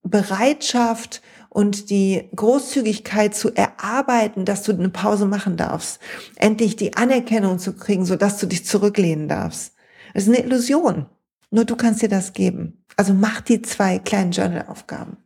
Bereitschaft 0.02 1.22
und 1.48 1.90
die 1.90 2.28
Großzügigkeit 2.34 3.34
zu 3.34 3.54
erarbeiten, 3.54 4.44
dass 4.44 4.62
du 4.62 4.72
eine 4.72 4.88
Pause 4.88 5.26
machen 5.26 5.56
darfst. 5.56 6.00
Endlich 6.36 6.76
die 6.76 6.96
Anerkennung 6.96 7.58
zu 7.58 7.74
kriegen, 7.74 8.04
sodass 8.04 8.38
du 8.38 8.46
dich 8.46 8.64
zurücklehnen 8.64 9.28
darfst. 9.28 9.74
Das 10.14 10.24
ist 10.24 10.28
eine 10.28 10.44
Illusion. 10.44 11.06
Nur 11.50 11.64
du 11.64 11.76
kannst 11.76 12.02
dir 12.02 12.08
das 12.08 12.32
geben. 12.32 12.84
Also 12.96 13.14
mach 13.14 13.40
die 13.40 13.62
zwei 13.62 13.98
kleinen 13.98 14.32
Journalaufgaben. 14.32 15.16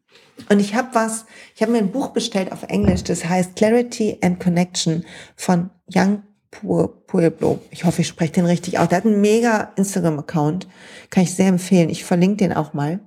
Und 0.49 0.61
ich 0.61 0.75
habe 0.75 0.89
was, 0.95 1.27
ich 1.55 1.63
habe 1.63 1.73
mir 1.73 1.79
ein 1.79 1.93
Buch 1.93 2.09
bestellt 2.09 2.53
auf 2.53 2.63
Englisch, 2.65 3.05
das 3.05 3.25
heißt 3.25 3.57
Clarity 3.57 4.19
and 4.23 4.41
Connection 4.41 5.05
von 5.37 5.71
Young 5.93 6.23
Pueblo. 6.51 7.61
Ich 7.71 7.85
hoffe, 7.85 8.03
ich 8.03 8.09
spreche 8.09 8.33
den 8.33 8.47
richtig 8.47 8.79
aus. 8.79 8.89
Der 8.89 8.99
hat 8.99 9.07
einen 9.07 9.21
mega 9.21 9.73
Instagram-Account. 9.77 10.67
Kann 11.11 11.23
ich 11.23 11.35
sehr 11.35 11.49
empfehlen. 11.49 11.91
Ich 11.91 12.05
verlinke 12.05 12.39
den 12.39 12.53
auch 12.53 12.73
mal. 12.73 13.01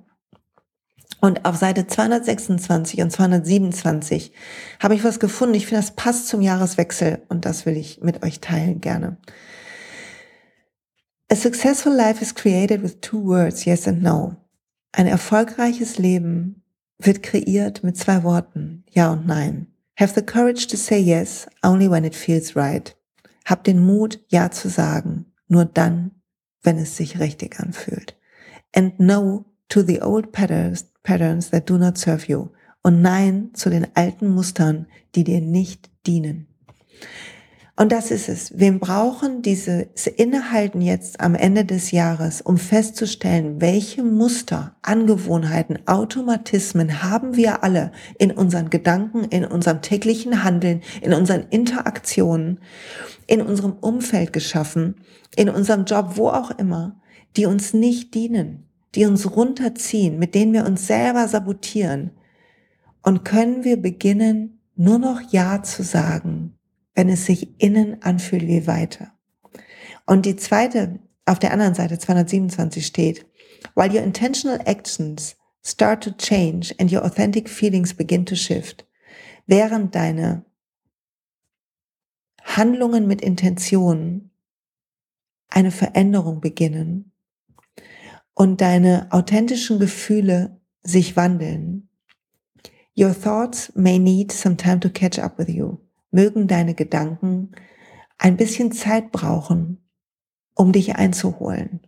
Und 1.20 1.46
auf 1.46 1.56
Seite 1.56 1.86
226 1.86 3.00
und 3.00 3.10
227 3.10 4.32
habe 4.78 4.94
ich 4.94 5.04
was 5.04 5.20
gefunden. 5.20 5.54
Ich 5.54 5.66
finde, 5.66 5.80
das 5.80 5.96
passt 5.96 6.28
zum 6.28 6.42
Jahreswechsel 6.42 7.22
und 7.28 7.46
das 7.46 7.64
will 7.64 7.76
ich 7.76 8.02
mit 8.02 8.22
euch 8.22 8.40
teilen 8.40 8.80
gerne. 8.80 9.16
A 11.30 11.34
successful 11.34 11.94
life 11.94 12.20
is 12.20 12.34
created 12.34 12.82
with 12.82 13.00
two 13.00 13.24
words, 13.24 13.64
yes 13.64 13.88
and 13.88 14.02
no. 14.02 14.36
Ein 14.92 15.06
erfolgreiches 15.06 15.96
Leben 15.96 16.62
wird 16.98 17.22
kreiert 17.22 17.82
mit 17.82 17.96
zwei 17.96 18.22
Worten, 18.22 18.84
ja 18.90 19.12
und 19.12 19.26
nein. 19.26 19.68
Have 19.98 20.12
the 20.14 20.22
courage 20.22 20.66
to 20.68 20.76
say 20.76 20.98
yes 20.98 21.46
only 21.62 21.90
when 21.90 22.04
it 22.04 22.14
feels 22.14 22.54
right. 22.54 22.94
Hab 23.44 23.64
den 23.64 23.84
Mut, 23.84 24.20
Ja 24.28 24.50
zu 24.50 24.68
sagen, 24.68 25.26
nur 25.48 25.64
dann, 25.64 26.12
wenn 26.62 26.78
es 26.78 26.96
sich 26.96 27.20
richtig 27.20 27.60
anfühlt. 27.60 28.16
And 28.74 28.98
no 28.98 29.44
to 29.68 29.82
the 29.82 30.02
old 30.02 30.32
patterns, 30.32 30.86
patterns 31.02 31.50
that 31.50 31.68
do 31.68 31.78
not 31.78 31.98
serve 31.98 32.26
you. 32.26 32.48
Und 32.82 33.02
nein 33.02 33.50
zu 33.54 33.70
den 33.70 33.86
alten 33.94 34.28
Mustern, 34.28 34.86
die 35.14 35.24
dir 35.24 35.40
nicht 35.40 35.90
dienen. 36.06 36.48
Und 37.76 37.90
das 37.90 38.12
ist 38.12 38.28
es. 38.28 38.56
Wir 38.56 38.78
brauchen 38.78 39.42
dieses 39.42 40.06
Innehalten 40.06 40.80
jetzt 40.80 41.18
am 41.20 41.34
Ende 41.34 41.64
des 41.64 41.90
Jahres, 41.90 42.40
um 42.40 42.56
festzustellen, 42.56 43.60
welche 43.60 44.04
Muster, 44.04 44.76
Angewohnheiten, 44.82 45.80
Automatismen 45.88 47.02
haben 47.02 47.34
wir 47.34 47.64
alle 47.64 47.90
in 48.16 48.30
unseren 48.30 48.70
Gedanken, 48.70 49.24
in 49.24 49.44
unserem 49.44 49.82
täglichen 49.82 50.44
Handeln, 50.44 50.82
in 51.02 51.14
unseren 51.14 51.48
Interaktionen, 51.50 52.60
in 53.26 53.42
unserem 53.42 53.72
Umfeld 53.72 54.32
geschaffen, 54.32 54.94
in 55.34 55.48
unserem 55.48 55.84
Job, 55.84 56.12
wo 56.14 56.28
auch 56.28 56.52
immer, 56.52 57.00
die 57.36 57.46
uns 57.46 57.74
nicht 57.74 58.14
dienen, 58.14 58.68
die 58.94 59.04
uns 59.04 59.34
runterziehen, 59.34 60.20
mit 60.20 60.36
denen 60.36 60.52
wir 60.52 60.64
uns 60.64 60.86
selber 60.86 61.26
sabotieren. 61.26 62.12
Und 63.02 63.24
können 63.24 63.64
wir 63.64 63.82
beginnen, 63.82 64.60
nur 64.76 65.00
noch 65.00 65.20
Ja 65.32 65.64
zu 65.64 65.82
sagen 65.82 66.54
wenn 66.94 67.08
es 67.08 67.26
sich 67.26 67.60
innen 67.60 68.02
anfühlt 68.02 68.46
wie 68.46 68.66
weiter. 68.66 69.12
Und 70.06 70.26
die 70.26 70.36
zweite, 70.36 71.00
auf 71.26 71.38
der 71.38 71.52
anderen 71.52 71.74
Seite 71.74 71.98
227 71.98 72.86
steht, 72.86 73.26
while 73.74 73.90
your 73.90 74.02
intentional 74.02 74.60
actions 74.66 75.36
start 75.64 76.02
to 76.04 76.10
change 76.10 76.74
and 76.78 76.92
your 76.92 77.04
authentic 77.04 77.48
feelings 77.48 77.94
begin 77.94 78.26
to 78.26 78.34
shift, 78.34 78.86
während 79.46 79.94
deine 79.94 80.44
Handlungen 82.42 83.06
mit 83.06 83.22
Intention 83.22 84.30
eine 85.48 85.70
Veränderung 85.70 86.40
beginnen 86.40 87.12
und 88.34 88.60
deine 88.60 89.08
authentischen 89.10 89.78
Gefühle 89.78 90.60
sich 90.82 91.16
wandeln, 91.16 91.88
your 92.96 93.18
thoughts 93.18 93.72
may 93.74 93.98
need 93.98 94.30
some 94.30 94.56
time 94.56 94.78
to 94.80 94.90
catch 94.90 95.18
up 95.18 95.38
with 95.38 95.48
you 95.48 95.83
mögen 96.14 96.46
deine 96.46 96.74
Gedanken 96.74 97.50
ein 98.18 98.36
bisschen 98.36 98.72
Zeit 98.72 99.10
brauchen, 99.10 99.84
um 100.54 100.72
dich 100.72 100.94
einzuholen. 100.96 101.80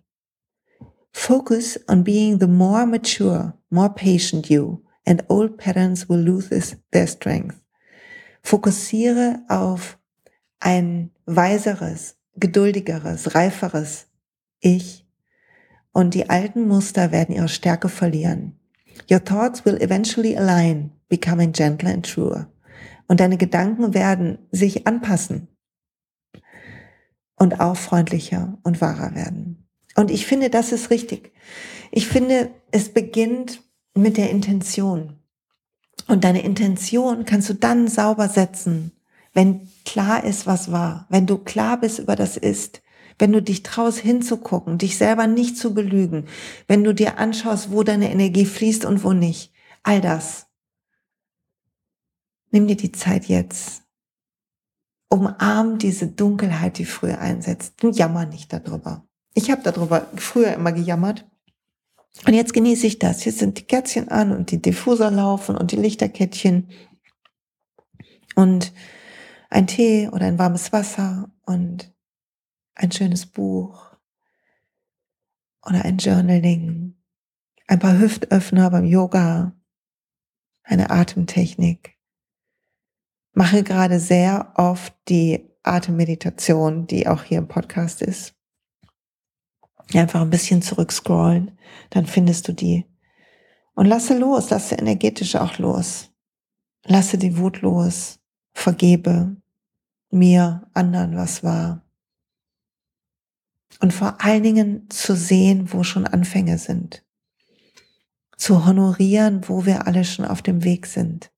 Focus 1.13 1.81
on 1.89 2.05
being 2.05 2.39
the 2.41 2.49
more 2.49 2.85
mature, 2.87 3.55
more 3.71 3.89
patient 3.95 4.51
you, 4.51 4.83
and 5.07 5.25
old 5.29 5.57
patterns 5.57 6.09
will 6.09 6.19
lose 6.19 6.77
their 6.91 7.07
strength. 7.07 7.57
Fokussiere 8.43 9.45
auf 9.49 9.99
ein 10.59 11.13
weiseres, 11.25 12.17
geduldigeres, 12.35 13.35
reiferes 13.35 14.09
Ich 14.61 15.07
und 15.93 16.15
die 16.15 16.29
alten 16.29 16.67
Muster 16.67 17.13
werden 17.13 17.35
ihre 17.35 17.49
Stärke 17.49 17.89
verlieren. 17.89 18.59
Your 19.11 19.23
thoughts 19.25 19.65
will 19.65 19.81
eventually 19.81 20.37
align, 20.37 20.91
becoming 21.09 21.53
gentler 21.53 21.93
and 21.93 22.05
truer 22.05 22.51
und 23.09 23.21
deine 23.21 23.37
Gedanken 23.37 23.95
werden 23.95 24.39
sich 24.51 24.87
anpassen 24.87 25.49
und 27.37 27.61
auch 27.61 27.77
freundlicher 27.77 28.59
und 28.63 28.81
wahrer 28.81 29.15
werden. 29.15 29.69
Und 29.95 30.11
ich 30.11 30.27
finde, 30.27 30.51
das 30.51 30.73
ist 30.73 30.91
richtig. 30.91 31.33
Ich 31.91 32.07
finde, 32.07 32.51
es 32.71 32.91
beginnt 32.91 33.63
mit 33.95 34.17
der 34.17 34.31
Intention. 34.31 35.15
Und 36.09 36.25
deine 36.25 36.43
Intention 36.43 37.25
kannst 37.25 37.49
du 37.49 37.55
dann 37.55 37.89
sauber 37.89 38.29
setzen, 38.29 38.93
wenn 39.33 39.69
klar 39.85 40.25
ist, 40.25 40.47
was 40.47 40.71
war, 40.71 41.07
wenn 41.09 41.27
du 41.27 41.39
klar 41.39 41.81
bist 41.81 41.99
über 41.99 42.17
das 42.17 42.37
Ist, 42.37 42.83
wenn 43.19 43.33
du 43.33 43.43
dich 43.43 43.63
traust 43.63 43.99
hinzugucken, 43.99 44.79
dich 44.79 44.99
selber 44.99 45.27
nicht 45.27 45.57
zu 45.57 45.75
belügen, 45.75 46.27
wenn 46.69 46.85
du 46.85 46.95
dir 46.95 47.19
anschaust, 47.19 47.71
wo 47.71 47.83
deine 47.83 48.11
Energie 48.11 48.45
fließt 48.45 48.85
und 48.85 49.05
wo 49.05 49.13
nicht. 49.13 49.53
All 49.83 50.01
das 50.01 50.46
Nimm 52.57 52.69
dir 52.69 52.77
die 52.77 52.93
Zeit 52.93 53.27
jetzt. 53.27 53.83
Umarm 55.11 55.77
diese 55.77 56.07
Dunkelheit, 56.07 56.79
die 56.79 56.87
früher 56.87 57.19
einsetzt. 57.19 57.85
Und 57.85 57.99
jammer 57.99 58.25
nicht 58.25 58.51
darüber. 58.51 59.07
Ich 59.35 59.51
habe 59.51 59.61
darüber 59.63 60.07
früher 60.17 60.55
immer 60.55 60.73
gejammert. 60.73 61.27
Und 62.27 62.33
jetzt 62.33 62.55
genieße 62.55 62.87
ich 62.87 62.99
das. 62.99 63.27
Jetzt 63.27 63.41
sind 63.41 63.59
die 63.59 63.65
Kerzchen 63.65 64.09
an 64.09 64.33
und 64.33 64.53
die 64.53 64.63
Diffuser 64.63 65.11
laufen 65.11 65.55
und 65.55 65.71
die 65.71 65.77
Lichterkettchen. 65.77 66.71
Und 68.37 68.73
ein 69.51 69.67
Tee 69.67 70.09
oder 70.09 70.25
ein 70.25 70.39
warmes 70.39 70.73
Wasser 70.73 71.31
und 71.45 71.93
ein 72.75 72.91
schönes 72.91 73.27
Buch 73.27 73.91
oder 75.61 75.85
ein 75.85 75.99
Journaling, 75.99 76.97
ein 77.67 77.79
paar 77.79 77.99
Hüftöffner 77.99 78.71
beim 78.71 78.87
Yoga, 78.87 79.53
eine 80.63 80.89
Atemtechnik 80.89 81.96
mache 83.37 83.63
gerade 83.63 84.01
sehr 84.01 84.55
oft 84.57 84.95
die 85.09 85.51
Atemmeditation, 85.63 86.87
die 86.87 87.07
auch 87.07 87.23
hier 87.23 87.39
im 87.39 87.49
Podcast 87.49 88.01
ist. 88.01 88.35
Einfach 89.93 90.23
ein 90.23 90.31
bisschen 90.31 90.63
zurückscrollen, 90.63 91.59
dann 91.91 92.07
findest 92.07 92.49
du 92.49 92.53
die. 92.53 92.87
Und 93.75 93.87
lasse 93.87 94.17
los, 94.17 94.49
lasse 94.49 94.77
energetisch 94.77 95.37
auch 95.37 95.59
los. 95.59 96.11
Lasse 96.87 97.19
die 97.19 97.37
Wut 97.37 97.61
los, 97.61 98.21
vergebe 98.55 99.37
mir, 100.11 100.67
anderen, 100.73 101.17
was 101.17 101.45
war. 101.45 101.85
Und 103.81 103.93
vor 103.93 104.25
allen 104.25 104.45
Dingen 104.45 104.89
zu 104.89 105.15
sehen, 105.15 105.75
wo 105.75 105.83
schon 105.83 106.07
Anfänge 106.07 106.57
sind. 106.57 107.05
Zu 108.39 108.65
honorieren, 108.65 109.47
wo 109.47 109.67
wir 109.67 109.87
alle 109.87 110.05
schon 110.05 110.25
auf 110.25 110.41
dem 110.41 110.65
Weg 110.65 110.87
sind. 110.87 111.31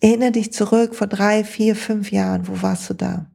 Erinnere 0.00 0.32
dich 0.32 0.52
zurück 0.52 0.94
vor 0.94 1.06
drei, 1.06 1.44
vier, 1.44 1.74
fünf 1.74 2.12
Jahren, 2.12 2.46
wo 2.46 2.62
warst 2.62 2.88
du 2.90 2.94
da? 2.94 3.26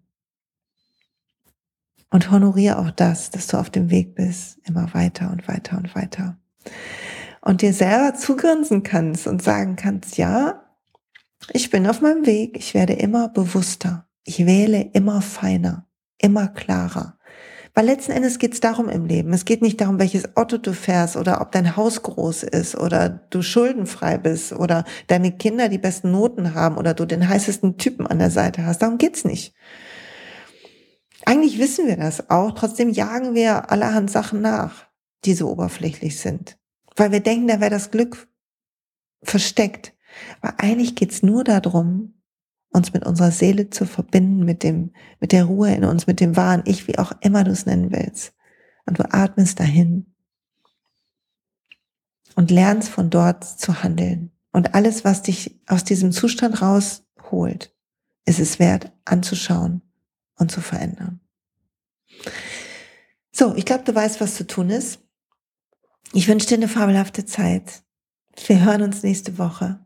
Und 2.10 2.32
honoriere 2.32 2.78
auch 2.78 2.92
das, 2.92 3.32
dass 3.32 3.48
du 3.48 3.58
auf 3.58 3.70
dem 3.70 3.90
Weg 3.90 4.16
bist, 4.16 4.60
immer 4.68 4.94
weiter 4.94 5.32
und 5.32 5.48
weiter 5.48 5.78
und 5.78 5.96
weiter. 5.96 6.38
Und 7.42 7.62
dir 7.62 7.74
selber 7.74 8.16
zugrinsen 8.16 8.84
kannst 8.84 9.28
und 9.28 9.42
sagen 9.42 9.76
kannst, 9.76 10.18
ja, 10.18 10.64
ich 11.52 11.70
bin 11.70 11.88
auf 11.88 12.02
meinem 12.02 12.26
Weg, 12.26 12.56
ich 12.58 12.74
werde 12.74 12.94
immer 12.94 13.28
bewusster, 13.28 14.08
ich 14.24 14.46
wähle 14.46 14.82
immer 14.94 15.22
feiner, 15.22 15.88
immer 16.18 16.48
klarer. 16.48 17.18
Weil 17.76 17.86
letzten 17.86 18.12
Endes 18.12 18.38
geht 18.38 18.54
es 18.54 18.60
darum 18.60 18.88
im 18.88 19.06
Leben. 19.06 19.34
Es 19.34 19.46
geht 19.46 19.64
nicht 19.64 19.82
darum, 19.82 19.98
welches 19.98 20.38
Auto 20.38 20.58
du 20.58 20.74
fährst 20.74 21.18
oder 21.18 21.42
ob 21.42 21.52
dein 21.52 21.76
Haus 21.76 22.04
groß 22.04 22.44
ist 22.44 22.76
oder 22.76 23.10
du 23.10 23.42
schuldenfrei 23.42 24.20
bist 24.20 24.54
oder 24.54 24.84
deine 25.08 25.32
Kinder 25.32 25.70
die 25.70 25.80
besten 25.80 26.12
Noten 26.12 26.54
haben 26.54 26.78
oder 26.78 26.94
du 26.94 27.06
den 27.06 27.28
heißesten 27.28 27.78
Typen 27.78 28.06
an 28.06 28.20
der 28.20 28.30
Seite 28.30 28.66
hast. 28.66 28.84
Darum 28.84 29.00
geht's 29.00 29.26
nicht. 29.26 29.56
Eigentlich 31.26 31.58
wissen 31.58 31.88
wir 31.88 31.98
das 31.98 32.30
auch. 32.30 32.52
Trotzdem 32.52 32.90
jagen 32.90 33.34
wir 33.34 33.72
allerhand 33.72 34.12
Sachen 34.12 34.42
nach, 34.42 34.86
die 35.26 35.34
so 35.34 35.50
oberflächlich 35.50 36.20
sind. 36.20 36.60
Weil 36.96 37.12
wir 37.12 37.22
denken, 37.22 37.48
da 37.48 37.60
wäre 37.60 37.72
das 37.72 37.90
Glück 37.90 38.28
versteckt. 39.24 39.94
Aber 40.42 40.60
eigentlich 40.60 40.96
geht's 40.96 41.24
nur 41.24 41.44
darum, 41.44 42.13
uns 42.74 42.94
mit 42.94 43.06
unserer 43.06 43.32
Seele 43.32 43.70
zu 43.70 43.86
verbinden, 43.86 44.44
mit 44.44 44.64
dem, 44.64 44.92
mit 45.20 45.32
der 45.32 45.46
Ruhe 45.46 45.74
in 45.74 45.86
uns, 45.86 46.08
mit 46.08 46.20
dem 46.20 46.36
wahren 46.36 46.64
Ich, 46.66 46.88
wie 46.88 46.98
auch 46.98 47.14
immer 47.22 47.44
du 47.44 47.52
es 47.52 47.66
nennen 47.66 47.92
willst. 47.92 48.34
Und 48.86 49.00
du 49.00 49.14
atmest 49.14 49.60
dahin 49.60 50.14
und 52.36 52.52
lernst 52.52 52.90
von 52.90 53.10
dort 53.10 53.44
zu 53.44 53.84
handeln. 53.84 54.32
Und 54.52 54.76
alles, 54.76 55.06
was 55.06 55.22
dich 55.22 55.60
aus 55.68 55.84
diesem 55.84 56.12
Zustand 56.12 56.62
rausholt, 56.62 57.74
ist 58.26 58.40
es 58.40 58.60
wert 58.60 58.92
anzuschauen 59.06 59.82
und 60.36 60.52
zu 60.52 60.62
verändern. 60.62 61.20
So, 63.32 63.56
ich 63.56 63.66
glaube, 63.66 63.84
du 63.84 63.96
weißt, 63.96 64.22
was 64.22 64.36
zu 64.36 64.46
tun 64.46 64.70
ist. 64.70 65.00
Ich 66.14 66.28
wünsche 66.28 66.48
dir 66.48 66.58
eine 66.58 66.68
fabelhafte 66.68 67.26
Zeit. 67.26 67.84
Wir 68.48 68.64
hören 68.64 68.84
uns 68.84 69.04
nächste 69.04 69.38
Woche. 69.38 69.84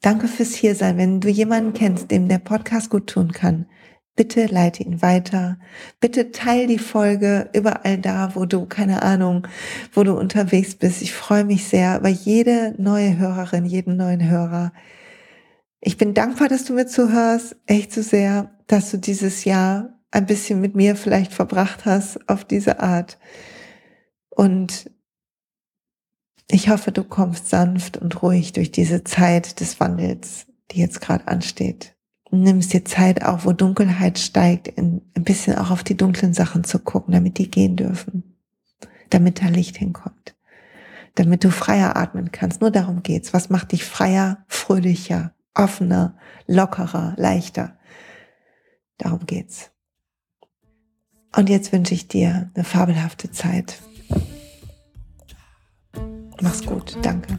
Danke 0.00 0.28
fürs 0.28 0.54
Hiersein. 0.54 0.96
Wenn 0.96 1.20
du 1.20 1.28
jemanden 1.28 1.72
kennst, 1.72 2.10
dem 2.10 2.28
der 2.28 2.38
Podcast 2.38 2.90
gut 2.90 3.08
tun 3.08 3.32
kann, 3.32 3.66
bitte 4.14 4.46
leite 4.46 4.82
ihn 4.82 5.02
weiter. 5.02 5.58
Bitte 6.00 6.32
teil 6.32 6.66
die 6.66 6.78
Folge 6.78 7.50
überall 7.52 7.98
da, 7.98 8.34
wo 8.34 8.44
du, 8.44 8.66
keine 8.66 9.02
Ahnung, 9.02 9.46
wo 9.92 10.04
du 10.04 10.16
unterwegs 10.18 10.74
bist. 10.74 11.02
Ich 11.02 11.12
freue 11.12 11.44
mich 11.44 11.64
sehr 11.66 11.98
über 11.98 12.08
jede 12.08 12.74
neue 12.78 13.18
Hörerin, 13.18 13.64
jeden 13.64 13.96
neuen 13.96 14.28
Hörer. 14.28 14.72
Ich 15.80 15.96
bin 15.96 16.14
dankbar, 16.14 16.48
dass 16.48 16.64
du 16.64 16.74
mir 16.74 16.86
zuhörst. 16.86 17.56
Echt 17.66 17.92
so 17.92 18.02
sehr, 18.02 18.50
dass 18.66 18.90
du 18.90 18.98
dieses 18.98 19.44
Jahr 19.44 19.98
ein 20.10 20.26
bisschen 20.26 20.60
mit 20.60 20.74
mir 20.74 20.96
vielleicht 20.96 21.32
verbracht 21.32 21.84
hast 21.84 22.28
auf 22.28 22.44
diese 22.44 22.80
Art. 22.80 23.18
Und 24.30 24.90
ich 26.50 26.70
hoffe, 26.70 26.92
du 26.92 27.04
kommst 27.04 27.50
sanft 27.50 27.98
und 27.98 28.22
ruhig 28.22 28.52
durch 28.52 28.72
diese 28.72 29.04
Zeit 29.04 29.60
des 29.60 29.80
Wandels, 29.80 30.46
die 30.70 30.80
jetzt 30.80 31.00
gerade 31.00 31.28
ansteht. 31.28 31.94
Nimmst 32.30 32.72
dir 32.72 32.84
Zeit 32.84 33.22
auch, 33.22 33.44
wo 33.44 33.52
Dunkelheit 33.52 34.18
steigt, 34.18 34.76
ein 34.78 35.02
bisschen 35.14 35.56
auch 35.56 35.70
auf 35.70 35.82
die 35.82 35.96
dunklen 35.96 36.34
Sachen 36.34 36.64
zu 36.64 36.78
gucken, 36.78 37.12
damit 37.12 37.38
die 37.38 37.50
gehen 37.50 37.76
dürfen. 37.76 38.36
Damit 39.10 39.42
da 39.42 39.46
Licht 39.46 39.76
hinkommt. 39.76 40.36
Damit 41.14 41.44
du 41.44 41.50
freier 41.50 41.96
atmen 41.96 42.30
kannst. 42.30 42.60
Nur 42.60 42.70
darum 42.70 43.02
geht's. 43.02 43.32
Was 43.32 43.48
macht 43.48 43.72
dich 43.72 43.84
freier, 43.84 44.44
fröhlicher, 44.46 45.32
offener, 45.54 46.16
lockerer, 46.46 47.14
leichter? 47.16 47.78
Darum 48.98 49.24
geht's. 49.24 49.70
Und 51.34 51.48
jetzt 51.48 51.72
wünsche 51.72 51.94
ich 51.94 52.08
dir 52.08 52.50
eine 52.54 52.64
fabelhafte 52.64 53.30
Zeit. 53.30 53.80
Mach's 56.40 56.64
gut. 56.64 56.96
Danke. 57.02 57.38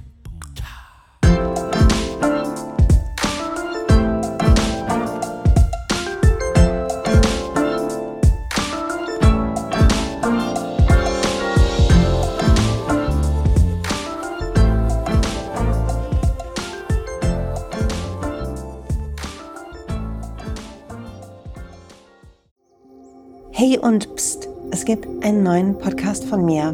Hey 23.51 23.77
und 23.77 24.15
pst, 24.15 24.47
es 24.71 24.85
gibt 24.85 25.05
einen 25.21 25.43
neuen 25.43 25.77
Podcast 25.77 26.23
von 26.23 26.45
mir 26.45 26.73